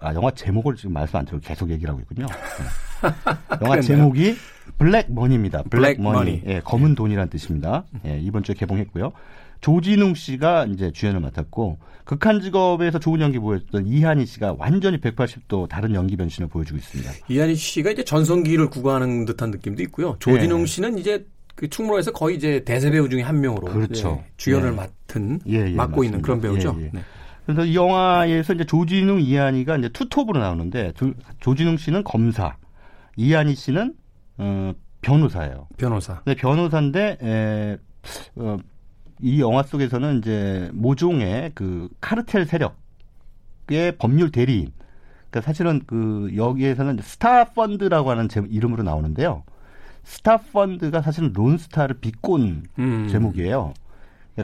[0.00, 2.26] 아 영화 제목을 지금 말씀 안 드리고 계속 얘기를 하고 있군요.
[2.26, 3.58] 네.
[3.62, 4.36] 영화 제목이
[4.78, 5.64] Black Money입니다.
[5.64, 6.42] Black, Money.
[6.46, 7.84] 예, 검은 돈이란 뜻입니다.
[8.06, 9.12] 예, 이번 주에 개봉했고요.
[9.60, 15.94] 조진웅 씨가 이제 주연을 맡았고 극한 직업에서 좋은 연기 보였던 이하늬 씨가 완전히 180도 다른
[15.94, 17.10] 연기 변신을 보여주고 있습니다.
[17.28, 20.16] 이하늬 씨가 이제 전성기를 구가하는 듯한 느낌도 있고요.
[20.20, 20.66] 조진웅 예.
[20.66, 24.22] 씨는 이제 그 충무로에서 거의 이제 대세 배우 중에 한 명으로 그렇죠.
[24.22, 24.76] 예, 주연을 예.
[24.76, 26.04] 맡은 예, 예, 맡고 맞습니다.
[26.04, 26.76] 있는 그런 배우죠.
[26.80, 27.02] 예, 네.
[27.48, 32.58] 그래서 이 영화에서 이제 조진웅, 이하늬가 이제 투톱으로 나오는데 조, 조진웅 씨는 검사,
[33.16, 33.94] 이하늬 씨는
[34.36, 35.66] 어, 변호사예요.
[35.78, 36.20] 변호사.
[36.26, 37.78] 네, 변호사인데 에,
[38.36, 38.58] 어,
[39.22, 44.70] 이 영화 속에서는 이제 모종의 그 카르텔 세력의 법률 대리인.
[45.30, 49.42] 그러니까 사실은 그 여기에서는 스타 펀드라고 하는 제, 이름으로 나오는데요.
[50.04, 53.08] 스타 펀드가 사실은 론스타를 비꼰 음.
[53.10, 53.72] 제목이에요.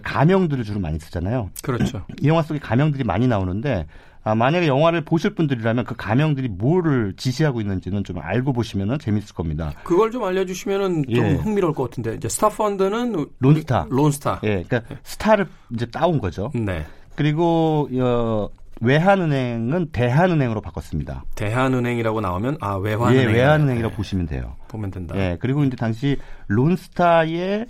[0.02, 1.50] 가명들을 주로 많이 쓰잖아요.
[1.62, 2.04] 그렇죠.
[2.22, 3.86] 이 영화 속에 가명들이 많이 나오는데
[4.26, 9.72] 아, 만약에 영화를 보실 분들이라면 그 가명들이 뭐를 지시하고 있는지는 좀 알고 보시면 재밌을 겁니다.
[9.84, 11.34] 그걸 좀 알려주시면은 좀 예.
[11.34, 13.86] 흥미로울 것 같은데 이제 스타 펀드는 론스타.
[13.90, 14.40] 론스타.
[14.44, 14.96] 예, 그러니까 네.
[15.02, 16.50] 스타를 이제 따온 거죠.
[16.54, 16.86] 네.
[17.16, 18.48] 그리고 어,
[18.80, 21.24] 외환은행은 대한은행으로 바꿨습니다.
[21.34, 23.20] 대한은행이라고 나오면 아 외환은행.
[23.20, 23.96] 예, 외환은행이라고 네.
[23.96, 24.56] 보시면 돼요.
[24.68, 25.14] 보면 된다.
[25.18, 26.16] 예, 그리고 이제 당시
[26.48, 27.66] 론스타의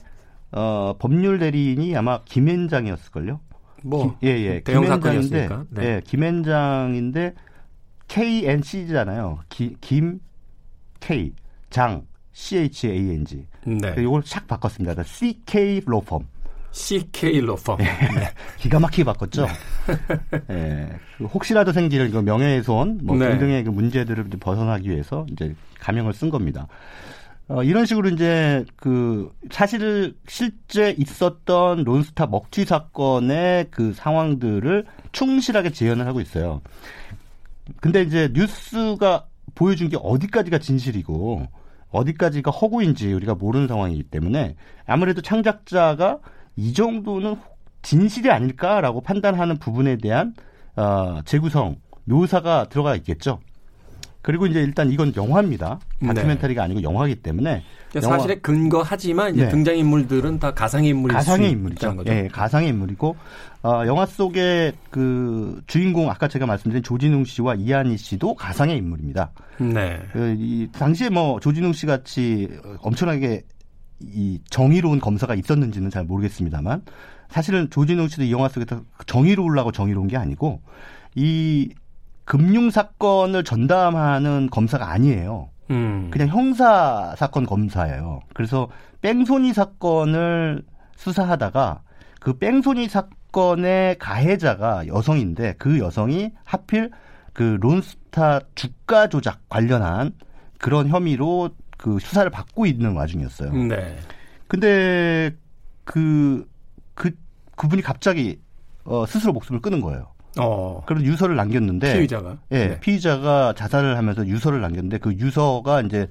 [0.54, 3.40] 어, 법률 대리인이 아마 김현장이었을걸요.
[3.82, 4.60] 뭐 기, 예, 예.
[4.60, 5.82] 대형 사건이었으니 네.
[5.82, 7.34] 예, 김현장인데
[8.08, 9.40] KNC잖아요.
[9.48, 10.20] 기, 김
[11.00, 11.32] K
[11.70, 13.46] 장 C H A N G.
[13.66, 13.94] 네.
[13.98, 15.02] 이걸 싹 바꿨습니다.
[15.02, 16.20] CK 로펌.
[16.70, 17.76] CK 로펌.
[17.76, 17.86] 네.
[18.58, 19.46] 기가 막히게 바꿨죠.
[20.50, 20.88] 예.
[21.18, 23.30] 그 혹시라도 생길 그 명예훼손 뭐 네.
[23.30, 26.66] 등등의 그 문제들을 벗어나기 위해서 이제 가명을 쓴 겁니다.
[27.48, 36.06] 어, 이런 식으로 이제 그 사실 실제 있었던 론스타 먹튀 사건의 그 상황들을 충실하게 재현을
[36.06, 36.62] 하고 있어요.
[37.80, 41.46] 근데 이제 뉴스가 보여준 게 어디까지가 진실이고
[41.90, 46.18] 어디까지가 허구인지 우리가 모르는 상황이기 때문에 아무래도 창작자가
[46.56, 47.36] 이 정도는
[47.82, 50.34] 진실이 아닐까라고 판단하는 부분에 대한
[50.76, 53.40] 어, 재구성 묘사가 들어가 있겠죠.
[54.24, 55.78] 그리고 이제 일단 이건 영화입니다.
[56.00, 56.64] 다큐멘터리가 네.
[56.64, 57.62] 아니고 영화이기 때문에
[57.94, 58.16] 영화.
[58.16, 59.50] 사실에 근거하지만 이제 네.
[59.50, 61.94] 등장 인물들은 다 가상의 인물일 가상의 인물이죠.
[61.94, 62.10] 거죠.
[62.10, 63.16] 네, 가상의 인물이고
[63.64, 69.30] 어, 영화 속의 그 주인공 아까 제가 말씀드린 조진웅 씨와 이한희 씨도 가상의 인물입니다.
[69.58, 70.00] 네.
[70.10, 72.48] 그, 이 당시에 뭐 조진웅 씨 같이
[72.80, 73.42] 엄청나게
[74.00, 76.80] 이 정의로운 검사가 있었는지는 잘 모르겠습니다만
[77.28, 80.62] 사실은 조진웅 씨도 이 영화 속에서 정의로우려고 정의로운 게 아니고
[81.14, 81.74] 이
[82.24, 85.50] 금융 사건을 전담하는 검사가 아니에요.
[85.70, 86.08] 음.
[86.10, 88.20] 그냥 형사 사건 검사예요.
[88.34, 88.68] 그래서
[89.00, 90.62] 뺑소니 사건을
[90.96, 91.82] 수사하다가
[92.20, 96.90] 그 뺑소니 사건의 가해자가 여성인데 그 여성이 하필
[97.32, 100.12] 그 론스타 주가 조작 관련한
[100.58, 103.52] 그런 혐의로 그 수사를 받고 있는 와중이었어요.
[103.52, 103.98] 네.
[104.46, 105.34] 근데
[105.84, 106.48] 그,
[106.94, 107.10] 그,
[107.56, 108.40] 그분이 갑자기
[108.84, 110.13] 어, 스스로 목숨을 끊은 거예요.
[110.40, 110.82] 어.
[110.86, 112.80] 그런 유서를 남겼는데 피의자가 예, 네.
[112.80, 116.08] 피의자가 자살을 하면서 유서를 남겼는데 그 유서가 이제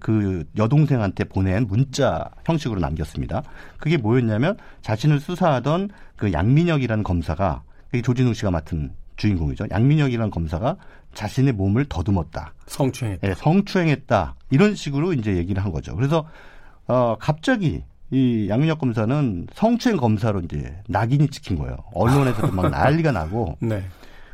[0.00, 3.42] 그 여동생한테 보낸 문자 형식으로 남겼습니다.
[3.78, 9.66] 그게 뭐였냐면 자신을 수사하던 그 양민혁이라는 검사가 그 조진웅 씨가 맡은 주인공이죠.
[9.70, 10.76] 양민혁이라는 검사가
[11.14, 12.52] 자신의 몸을 더듬었다.
[12.66, 13.28] 성추행했다.
[13.28, 14.36] 예, 성추행했다.
[14.50, 15.96] 이런 식으로 이제 얘기를 한 거죠.
[15.96, 16.28] 그래서
[16.86, 21.76] 어 갑자기 이 양민혁 검사는 성추행 검사로 이제 낙인이 찍힌 거예요.
[21.94, 23.56] 언론에서도 막 난리가 나고.
[23.60, 23.82] 네.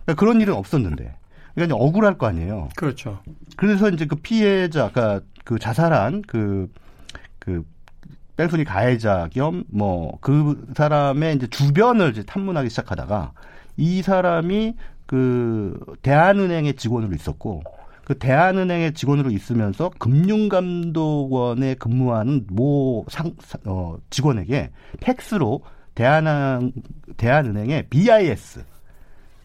[0.05, 1.15] 그러니까 그런 일은 없었는데.
[1.55, 2.69] 그러니까 이제 억울할 거 아니에요.
[2.77, 3.21] 그렇죠.
[3.57, 6.71] 그래서 이제 그 피해자, 아까 그 자살한 그,
[7.39, 7.65] 그,
[8.37, 13.33] 뺑소니 가해자 겸 뭐 그 사람의 이제 주변을 이제 탐문하기 시작하다가
[13.77, 14.75] 이 사람이
[15.07, 17.63] 그 대한은행의 직원으로 있었고
[18.05, 23.33] 그 대한은행의 직원으로 있으면서 금융감독원에 근무하는 모 상,
[23.65, 25.63] 어, 직원에게 팩스로
[25.95, 26.73] 대한
[27.17, 28.65] 대한은행의 BIS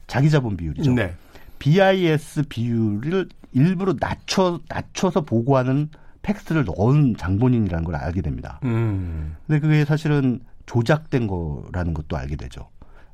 [0.07, 0.93] 자기 자본 비율이죠.
[0.93, 1.13] 네.
[1.59, 5.89] BIS 비율을 일부러 낮춰 낮춰서 보고하는
[6.21, 8.59] 팩스를 넣은 장본인이라는 걸 알게 됩니다.
[8.63, 9.35] 음.
[9.45, 12.69] 근데 그게 사실은 조작된 거라는 것도 알게 되죠.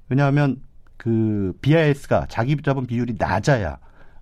[0.09, 0.57] 왜냐하면
[0.97, 3.77] 그 BIS가 자기 자본 비율이 낮아야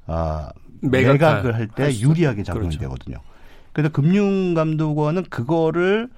[0.08, 0.50] 아,
[0.82, 2.80] 매각 을 할 때 유리하게 작용이 그렇죠.
[2.80, 3.18] 되거든요.
[3.74, 6.10] 그래서 금융감독원은 그거를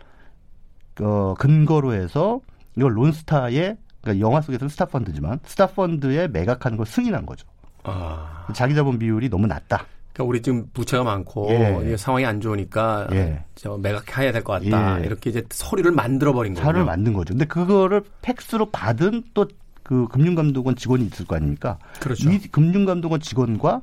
[1.01, 2.39] 어, 근거로 해서
[2.75, 7.47] 이걸 론스타의 그러니까 영화 속에서는 스타펀드지만 스타펀드에 매각하는 걸 승인한 거죠.
[7.83, 8.47] 아.
[8.53, 9.85] 자기 자본 비율이 너무 낮다.
[10.13, 11.97] 그러니까 우리 지금 부채가 많고 예.
[11.97, 13.43] 상황이 안 좋으니까 예.
[13.55, 15.01] 저 매각해야 될 것 같다.
[15.01, 15.05] 예.
[15.05, 16.65] 이렇게 이제 서류를 만들어 버린 거죠.
[16.65, 17.33] 서류를 만든 거죠.
[17.33, 19.47] 근데 그거를 팩스로 받은 또
[19.83, 21.77] 그 금융감독원 직원이 있을 거 아닙니까?
[21.99, 22.31] 그렇죠.
[22.31, 23.81] 이 금융감독원 직원과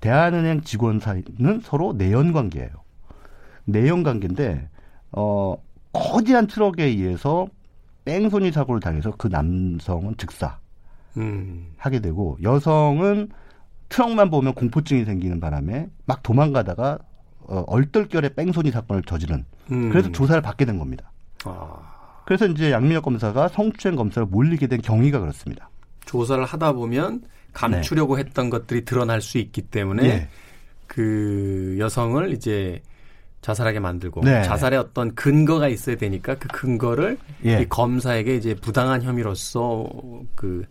[0.00, 2.70] 대한은행 직원 사이는 서로 내연 관계예요.
[3.64, 4.68] 내연 관계인데
[5.12, 5.56] 어
[5.92, 7.48] 거대한 트럭에 의해서
[8.04, 10.58] 뺑소니 사고를 당해서 그 남성은 즉사
[11.16, 11.72] 음.
[11.76, 13.30] 하게 되고 여성은
[13.88, 16.98] 트럭만 보면 공포증이 생기는 바람에 막 도망가다가
[17.40, 19.90] 어, 얼떨결에 뺑소니 사건을 저지른 음.
[19.90, 21.10] 그래서 조사를 받게 된 겁니다.
[21.44, 22.22] 아.
[22.24, 25.68] 그래서 이제 양민혁 검사가 성추행 검사를 몰리게 된 경위가 그렇습니다.
[26.06, 27.22] 조사를 하다 보면
[27.52, 28.22] 감추려고 네.
[28.22, 30.28] 했던 것들이 드러날 수 있기 때문에 네.
[30.86, 32.82] 그 여성을 이제
[33.42, 34.42] 자살하게 만들고 네.
[34.42, 37.62] 자살의 어떤 근거가 있어야 되니까 그 근거를 예.
[37.62, 39.88] 이 검사에게 이제 부당한 혐의로서
[40.34, 40.64] 그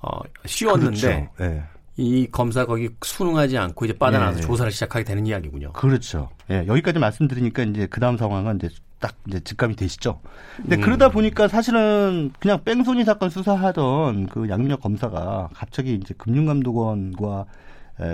[0.00, 1.54] 어, 씌웠는데 그렇죠.
[1.54, 1.64] 예.
[1.96, 4.42] 이 검사 거기 순응하지 않고 이제 빠져나와서 예.
[4.42, 5.72] 조사를 시작하게 되는 이야기군요.
[5.72, 6.28] 그렇죠.
[6.50, 8.68] 예, 여기까지 말씀드리니까 이제 그 다음 상황은 이제
[9.04, 10.18] 딱 이제 직감이 되시죠.
[10.56, 10.80] 근데 음.
[10.80, 17.44] 그러다 보니까 사실은 그냥 뺑소니 사건 수사하던 그 양민혁 검사가 갑자기 이제 금융감독원과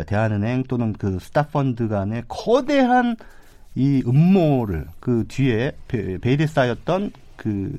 [0.06, 3.14] 대한은행 또는 그 스타펀드 간의 거대한
[3.76, 7.72] 이 음모를 그 뒤에 베일에 쌓였던 그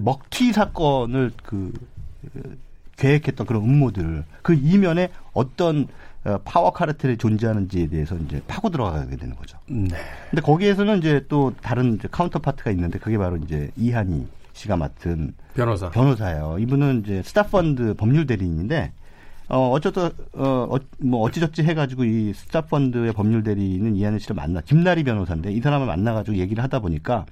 [0.00, 1.72] 먹튀 사건을 그
[2.96, 5.88] 계획했던 그런 음모들 그 이면에 어떤 어,
[6.44, 9.58] 파워 카르텔이 존재하는지에 대해서 이제 파고 들어가게 되는 거죠.
[9.66, 9.88] 네.
[10.30, 15.90] 근데 거기에서는 이제 또 다른 이제 counterpart가 있는데 그게 바로 이제 이하늬 씨가 맡은 변호사
[15.90, 16.58] 변호사예요.
[16.58, 18.92] 이분은 이제 스타펀드 법률 대리인인데
[19.48, 25.02] 어, 어쩌다, 어, 어, 뭐, 어찌저찌 해가지고 이 스타펀드의 법률 대리는 이하늬 씨를 만나, 김나리
[25.02, 27.26] 변호사인데 이 사람을 만나가지고 얘기를 하다 보니까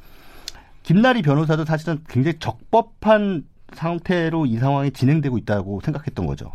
[0.83, 6.51] 김나리 변호사도 사실은 굉장히 적법한 상태로 이 상황이 진행되고 있다고 생각했던 거죠.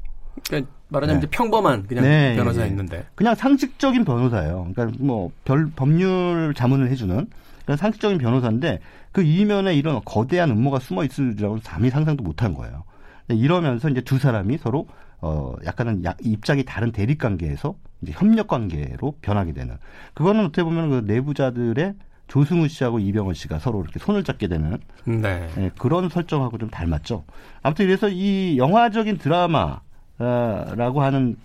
[0.47, 1.27] 그러니까 말하자면 네.
[1.29, 2.35] 평범한 그냥 네.
[2.35, 4.67] 변호사였는데 그냥 상식적인 변호사예요.
[4.73, 7.27] 그러니까 뭐 별 법률 자문을 해주는
[7.65, 8.79] 그런 상식적인 변호사인데
[9.11, 12.83] 그 이면에 이런 거대한 음모가 숨어 있을이라고 감히 상상도 못한 거예요.
[13.29, 14.87] 이러면서 이제 두 사람이 서로
[15.21, 19.77] 어 약간은 입장이 다른 대립 관계에서 이제 협력 관계로 변하게 되는
[20.13, 21.93] 그거는 어떻게 보면 그 내부자들의
[22.27, 25.47] 조승우 씨하고 이병헌 씨가 서로 이렇게 손을 잡게 되는 네.
[25.55, 27.23] 네, 그런 설정하고 좀 닮았죠.
[27.61, 29.79] 아무튼 그래서 이 영화적인 드라마
[30.17, 31.35] 라고 하는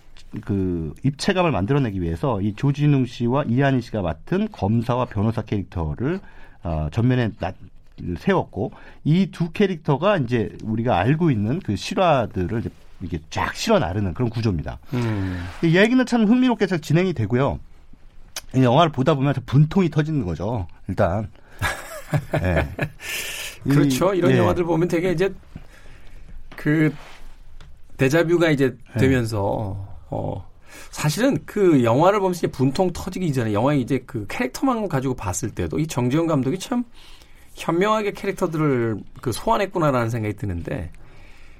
[0.45, 6.21] 그 입체감을 만들어내기 위해서 이 조진웅 씨와 이한희 씨가 맡은 검사와 변호사 캐릭터를
[6.63, 7.53] 어, 전면에 나,
[8.19, 8.73] 세웠고
[9.05, 14.29] 이 두 캐릭터가 이제 우리가 알고 있는 그 실화들을 이제 이게 쫙 실어 나르는 그런
[14.29, 14.79] 구조입니다.
[14.93, 15.43] 음.
[15.63, 17.59] 이 얘기는 참 흥미롭게 잘 진행이 되고요.
[18.57, 20.67] 영화를 보다 보면 분통이 터지는 거죠.
[20.89, 21.29] 일단.
[22.33, 22.69] 네.
[23.63, 24.15] 그렇죠.
[24.15, 24.39] 이런 예.
[24.39, 25.33] 영화들 보면 되게 이제
[26.57, 26.93] 그
[27.99, 28.99] 데자뷰가 이제 예.
[28.99, 29.77] 되면서
[30.11, 30.49] 어
[30.91, 35.79] 사실은 그 영화를 보면서 이제 분통 터지기 전에 영화 이제 그 캐릭터만 가지고 봤을 때도
[35.79, 36.85] 이 정지영 감독이 참
[37.55, 40.91] 현명하게 캐릭터들을 그 소환했구나라는 생각이 드는데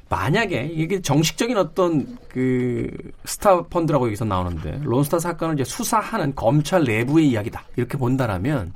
[0.09, 2.91] 만약에 이게 정식적인 어떤 그
[3.25, 8.73] 스타 펀드라고 여기서 나오는데 론스타 사건을 이제 수사하는 검찰 내부의 이야기다 이렇게 본다라면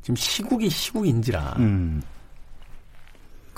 [0.00, 2.02] 지금 시국이 시국인지라 음.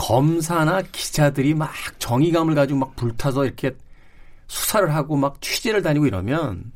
[0.01, 3.77] 검사나 기자들이 막 정의감을 가지고 막 불타서 이렇게
[4.49, 6.73] 수사를 하고 막 취재를 다니고 이러면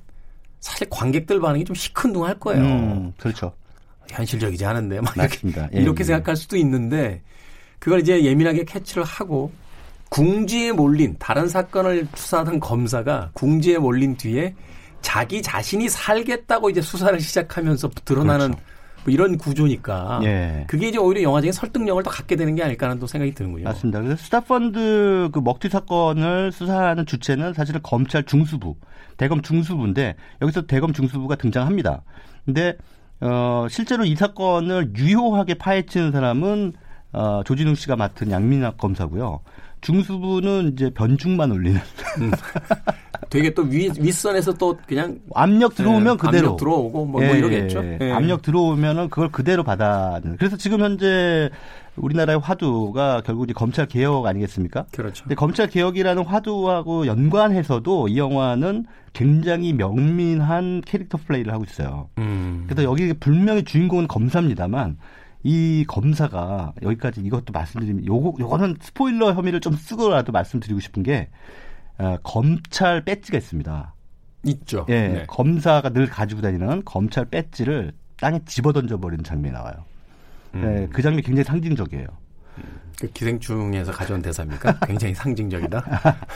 [0.60, 2.62] 사실 관객들 반응이 좀 시큰둥할 거예요.
[2.62, 3.50] 음, 그렇죠.
[4.10, 5.62] 현실적이지 않은데 막 맞습니다.
[5.62, 6.04] 이렇게, 예, 이렇게 예.
[6.04, 7.22] 생각할 수도 있는데
[7.78, 9.50] 그걸 이제 예민하게 캐치를 하고
[10.10, 14.54] 궁지에 몰린 다른 사건을 수사하던 검사가 궁지에 몰린 뒤에
[15.00, 18.73] 자기 자신이 살겠다고 이제 수사를 시작하면서 드러나는 그렇죠.
[19.04, 20.64] 뭐 이런 구조니까 예.
[20.66, 23.64] 그게 이제 오히려 영화적인 설득력을 더 갖게 되는 게 아닐까 하는 또 생각이 드는군요.
[23.64, 24.00] 맞습니다.
[24.00, 28.76] 그래서 스타펀드 그 먹튀 사건을 수사하는 주체는 사실은 검찰 중수부,
[29.16, 32.02] 대검 중수부인데 여기서 대검 중수부가 등장합니다.
[32.44, 32.76] 근데
[33.20, 36.72] 어 실제로 이 사건을 유효하게 파헤치는 사람은
[37.12, 39.40] 어, 조진웅 씨가 맡은 양민학 검사고요.
[39.84, 41.80] 중수부는 이제 변죽만 올리는.
[42.20, 42.30] 음.
[43.30, 47.28] 되게 또 위, 윗선에서 또 그냥 압력 들어오면 예, 그대로 압력 들어오고 뭐, 뭐 예,
[47.28, 47.84] 뭐 이러겠죠.
[48.00, 48.12] 예.
[48.12, 50.20] 압력 들어오면은 그걸 그대로 받아.
[50.38, 51.50] 그래서 지금 현재
[51.96, 54.86] 우리나라의 화두가 결국 이제 검찰 개혁 아니겠습니까?
[54.92, 55.24] 그렇죠.
[55.24, 62.08] 근데 검찰 개혁이라는 화두하고 연관해서도 이 영화는 굉장히 명민한 캐릭터 플레이를 하고 있어요.
[62.18, 62.64] 음.
[62.66, 64.96] 그래서 여기 분명히 주인공은 검사입니다만
[65.44, 71.28] 이 검사가 여기까지 이것도 말씀드리면 요거 요거는 스포일러 혐의를 좀 쓰고라도 말씀드리고 싶은 게
[71.98, 73.94] 어, 검찰 배지가 있습니다.
[74.46, 74.86] 있죠.
[74.88, 75.24] 예, 네.
[75.28, 79.74] 검사가 늘 가지고 다니는 검찰 배지를 땅에 집어 던져 버리는 장면이 나와요.
[80.54, 80.62] 음.
[80.64, 82.06] 예, 그 장면이 굉장히 상징적이에요.
[83.00, 84.78] 그 기생충에서 가져온 대사입니까?
[84.86, 85.84] 굉장히 상징적이다.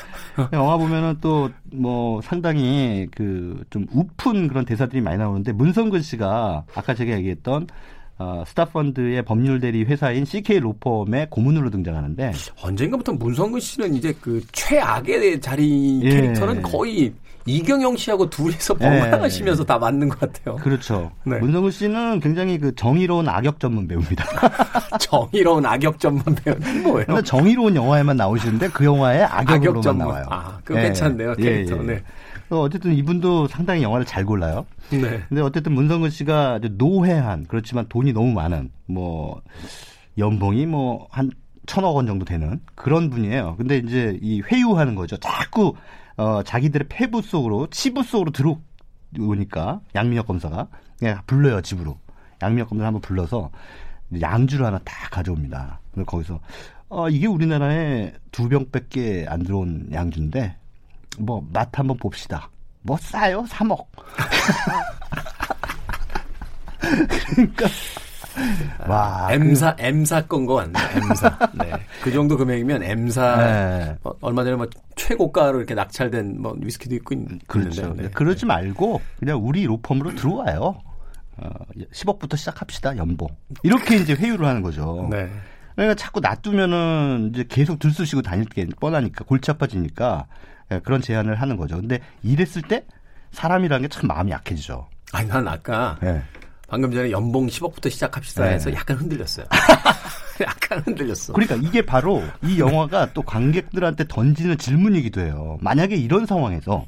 [0.53, 6.95] 영화 보면은 또 뭐 상당히 그 좀 우픈 그런 대사들이 많이 나오는데 문성근 씨가 아까
[6.95, 7.67] 제가 얘기했던
[8.19, 15.41] 어, 스타펀드의 법률 대리 회사인 CK 로펌의 고문으로 등장하는데 언젠가부터 문성근 씨는 이제 그 최악의
[15.41, 16.11] 자리 예.
[16.11, 17.13] 캐릭터는 거의
[17.47, 20.57] 이경영 씨하고 둘이서 번갈아가시면서 다 맞는 것 같아요.
[20.57, 21.11] 그렇죠.
[21.25, 21.39] 네.
[21.39, 24.25] 문성근 씨는 굉장히 그 정의로운 악역 전문 배우입니다.
[25.01, 27.07] 정의로운 악역 전문 배우는 뭐예요?
[27.07, 30.07] 근데 정의로운 영화에만 나오시는데 그 영화에 악역으로만 악역 전문.
[30.09, 30.25] 나와요.
[30.29, 31.77] 아, 그거 괜찮네요, 캐릭터.
[31.77, 32.03] 네.
[32.51, 34.67] 어, 어쨌든 이분도 상당히 영화를 잘 골라요.
[34.91, 35.23] 네.
[35.29, 39.43] 근데 어쨌든 문성근 씨가 노회한 그렇지만 돈이 너무 많은 뭐
[40.17, 41.31] 연봉이 뭐 한
[41.69, 43.57] 천억 원 정도 되는 그런 분이에요.
[43.57, 45.17] 근데 이제 이 회유하는 거죠.
[45.19, 45.75] 자꾸
[46.17, 50.69] 어 자기들의 폐부 속으로 치부 속으로 들어오니까 양민혁 검사가
[50.99, 51.99] 그냥 불러요 집으로
[52.43, 53.51] 양민혁 검사를 한번 불러서
[54.19, 55.81] 양주를 하나 다 가져옵니다.
[56.07, 56.41] 거기서
[56.89, 60.57] 어 이게 우리나라에 두 병밖에 안 들어온 양주인데
[61.19, 62.51] 뭐 맛 한번 봅시다.
[62.83, 63.45] 뭐 싸요?
[63.49, 63.85] 3억.
[67.35, 67.67] 그러니까
[68.87, 70.73] 와 M 사 M 사 건 거 같네.
[70.95, 71.37] M 사.
[71.55, 71.73] 네.
[72.03, 73.37] 그 정도 금액이면 M 사.
[73.37, 73.97] 네.
[74.05, 74.67] 어, 얼마 전에 뭐
[74.97, 77.83] 최고가로 이렇게 낙찰된 뭐 위스키도 있고 있, 그렇죠.
[77.83, 78.03] 있는데.
[78.05, 78.11] 네.
[78.11, 80.81] 그러지 말고 그냥 우리 로펌으로 들어와요.
[81.39, 81.51] 어,
[81.93, 83.29] 10억부터 시작합시다 연봉.
[83.63, 85.09] 이렇게 이제 회유를 하는 거죠.
[85.11, 85.29] 네.
[85.75, 90.27] 그러니까 자꾸 놔두면은 이제 계속 들쑤시고 다닐 게 뻔하니까 골치 아파지니까
[90.71, 91.77] 예, 그런 제안을 하는 거죠.
[91.77, 92.85] 근데 이랬을 때
[93.33, 94.89] 사람이라는 게 참 마음이 약해지죠.
[95.13, 96.23] 아니 난 아까 예.
[96.69, 98.51] 방금 전에 연봉 10억부터 시작합시다 네.
[98.55, 99.47] 해서 약간 흔들렸어요.
[100.41, 101.33] 약간 흔들렸어.
[101.33, 105.59] 그러니까 이게 바로 이 영화가 또 관객들한테 던지는 질문이기도 해요.
[105.63, 106.85] 만약에 이런 상황에서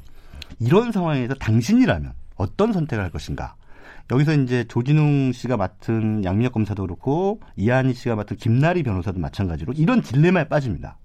[0.59, 3.55] 이런 상황에서 당신이라면 어떤 선택을 할 것인가?
[4.11, 10.01] 여기서 이제 조진웅 씨가 맡은 양민혁 검사도 그렇고 이한희 씨가 맡은 김나리 변호사도 마찬가지로 이런
[10.01, 10.97] 딜레마에 빠집니다.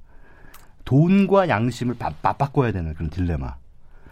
[0.87, 3.55] 돈과 양심을 바, 맞바꿔야 되는 그런 딜레마.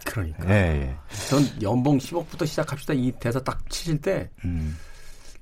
[0.05, 0.47] 그러니까.
[0.47, 0.95] 예, 예.
[1.27, 4.77] 전 연봉 10억부터 시작합시다 이 대사 딱 치실 때 음,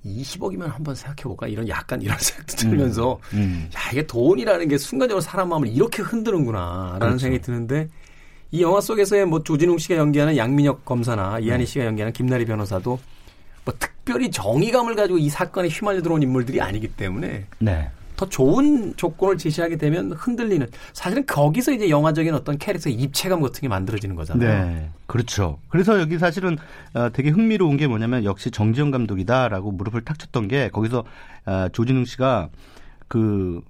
[0.05, 3.69] 20억이면 한번 생각해볼까 이런 약간 이런 생각도 들면서 음.
[3.75, 7.17] 야 이게 돈이라는 게 순간적으로 사람 마음을 이렇게 흔드는구나라는 그렇죠.
[7.17, 7.89] 생각이 드는데
[8.51, 11.45] 이 영화 속에서의 뭐 조진웅 씨가 연기하는 양민혁 검사나 네.
[11.45, 12.99] 이한희 씨가 연기하는 김나리 변호사도
[13.65, 17.91] 뭐 특별히 정의감을 가지고 이 사건에 휘말려 들어온 인물들이 아니기 때문에 네.
[18.15, 23.67] 더 좋은 조건을 제시하게 되면 흔들리는 사실은 거기서 이제 영화적인 어떤 캐릭터의 입체감 같은 게
[23.67, 24.65] 만들어지는 거잖아요.
[24.65, 25.59] 네, 그렇죠.
[25.69, 26.57] 그래서 여기 사실은
[26.93, 31.03] 어, 되게 흥미로운 게 뭐냐면 역시 정지영 감독이다라고 무릎을 탁 쳤던 게 거기서
[31.45, 32.49] 어, 조진웅 씨가
[33.07, 33.61] 그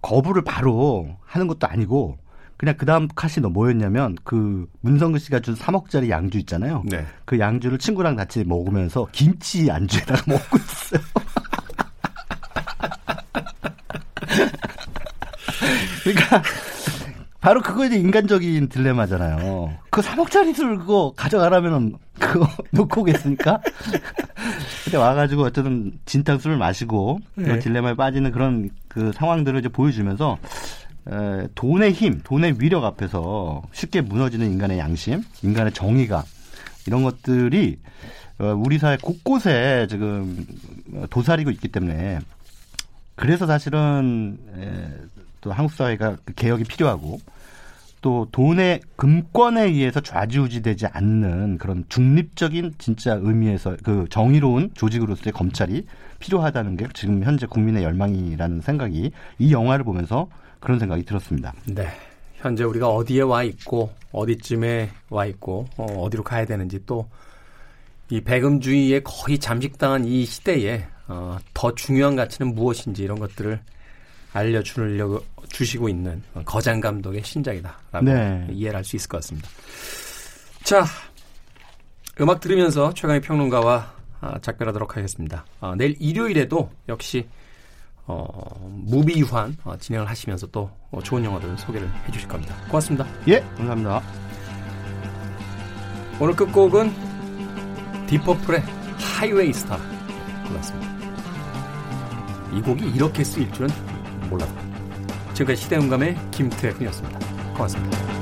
[0.00, 2.18] 거부를 바로 하는 것도 아니고
[2.62, 6.84] 그냥 그 다음 컷이 너 뭐였냐면 그 문성근 씨가 준 3억짜리 양주 있잖아요.
[6.86, 7.04] 네.
[7.24, 11.02] 그 양주를 친구랑 같이 먹으면서 김치 안주에다가 먹고 있어요.
[16.14, 16.42] 그러니까
[17.40, 19.76] 바로 그거 이제 인간적인 딜레마잖아요.
[19.90, 23.60] 그 3억짜리 술 그거 가져가라면은 그거 놓고 오겠습니까?
[24.84, 27.58] 근데 와가지고 어쨌든 진탕 술을 마시고 네.
[27.58, 30.38] 딜레마에 빠지는 그런 그 상황들을 이제 보여주면서
[31.10, 36.22] 에, 돈의 힘, 돈의 위력 앞에서 쉽게 무너지는 인간의 양심, 인간의 정의감
[36.86, 37.78] 이런 것들이
[38.38, 40.46] 어, 우리 사회 곳곳에 지금
[41.10, 42.20] 도사리고 있기 때문에
[43.16, 44.88] 그래서 사실은 에,
[45.42, 47.20] 또 한국 사회가 그 개혁이 필요하고
[48.00, 55.86] 또 돈의 금권에 의해서 좌지우지되지 않는 그런 중립적인 진짜 의미에서 그 정의로운 조직으로서의 검찰이
[56.18, 60.28] 필요하다는 게 지금 현재 국민의 열망이라는 생각이 이 영화를 보면서
[60.58, 61.52] 그런 생각이 들었습니다.
[61.66, 61.86] 네.
[62.36, 67.06] 현재 우리가 어디에 와 있고 어디쯤에 와 있고 어, 어디로 가야 되는지 또
[68.12, 73.58] 이 배금주의에 거의 잠식당한 이 시대에 어, 더 중요한 가치는 무엇인지 이런 것들을
[74.32, 78.46] 알려주려고 주시고 있는 거장 감독의 신작이다라고 네.
[78.50, 79.48] 이해를 할 수 있을 것 같습니다.
[80.64, 80.84] 자,
[82.20, 85.44] 음악 들으면서 최광희 평론가와 아, 작별하도록 하겠습니다.
[85.60, 87.26] 아, 내일 일요일에도 역시
[88.06, 88.26] 어,
[88.84, 92.54] 무비 유한 어, 진행을 하시면서 또 어, 좋은 영화들 소개를 해주실 겁니다.
[92.68, 93.06] 고맙습니다.
[93.28, 94.02] 예, 감사합니다.
[96.20, 96.92] 오늘 끝곡은
[98.06, 98.62] 딥 퍼플의
[98.98, 99.78] Highway Star
[100.46, 100.92] 골랐습니다.
[102.52, 103.68] 이 곡이 이렇게 쓰일 줄은
[104.32, 104.52] 몰라도.
[105.34, 107.18] 지금까지 시대음감의 김태훈이었습니다.
[107.54, 108.21] 고맙습니다.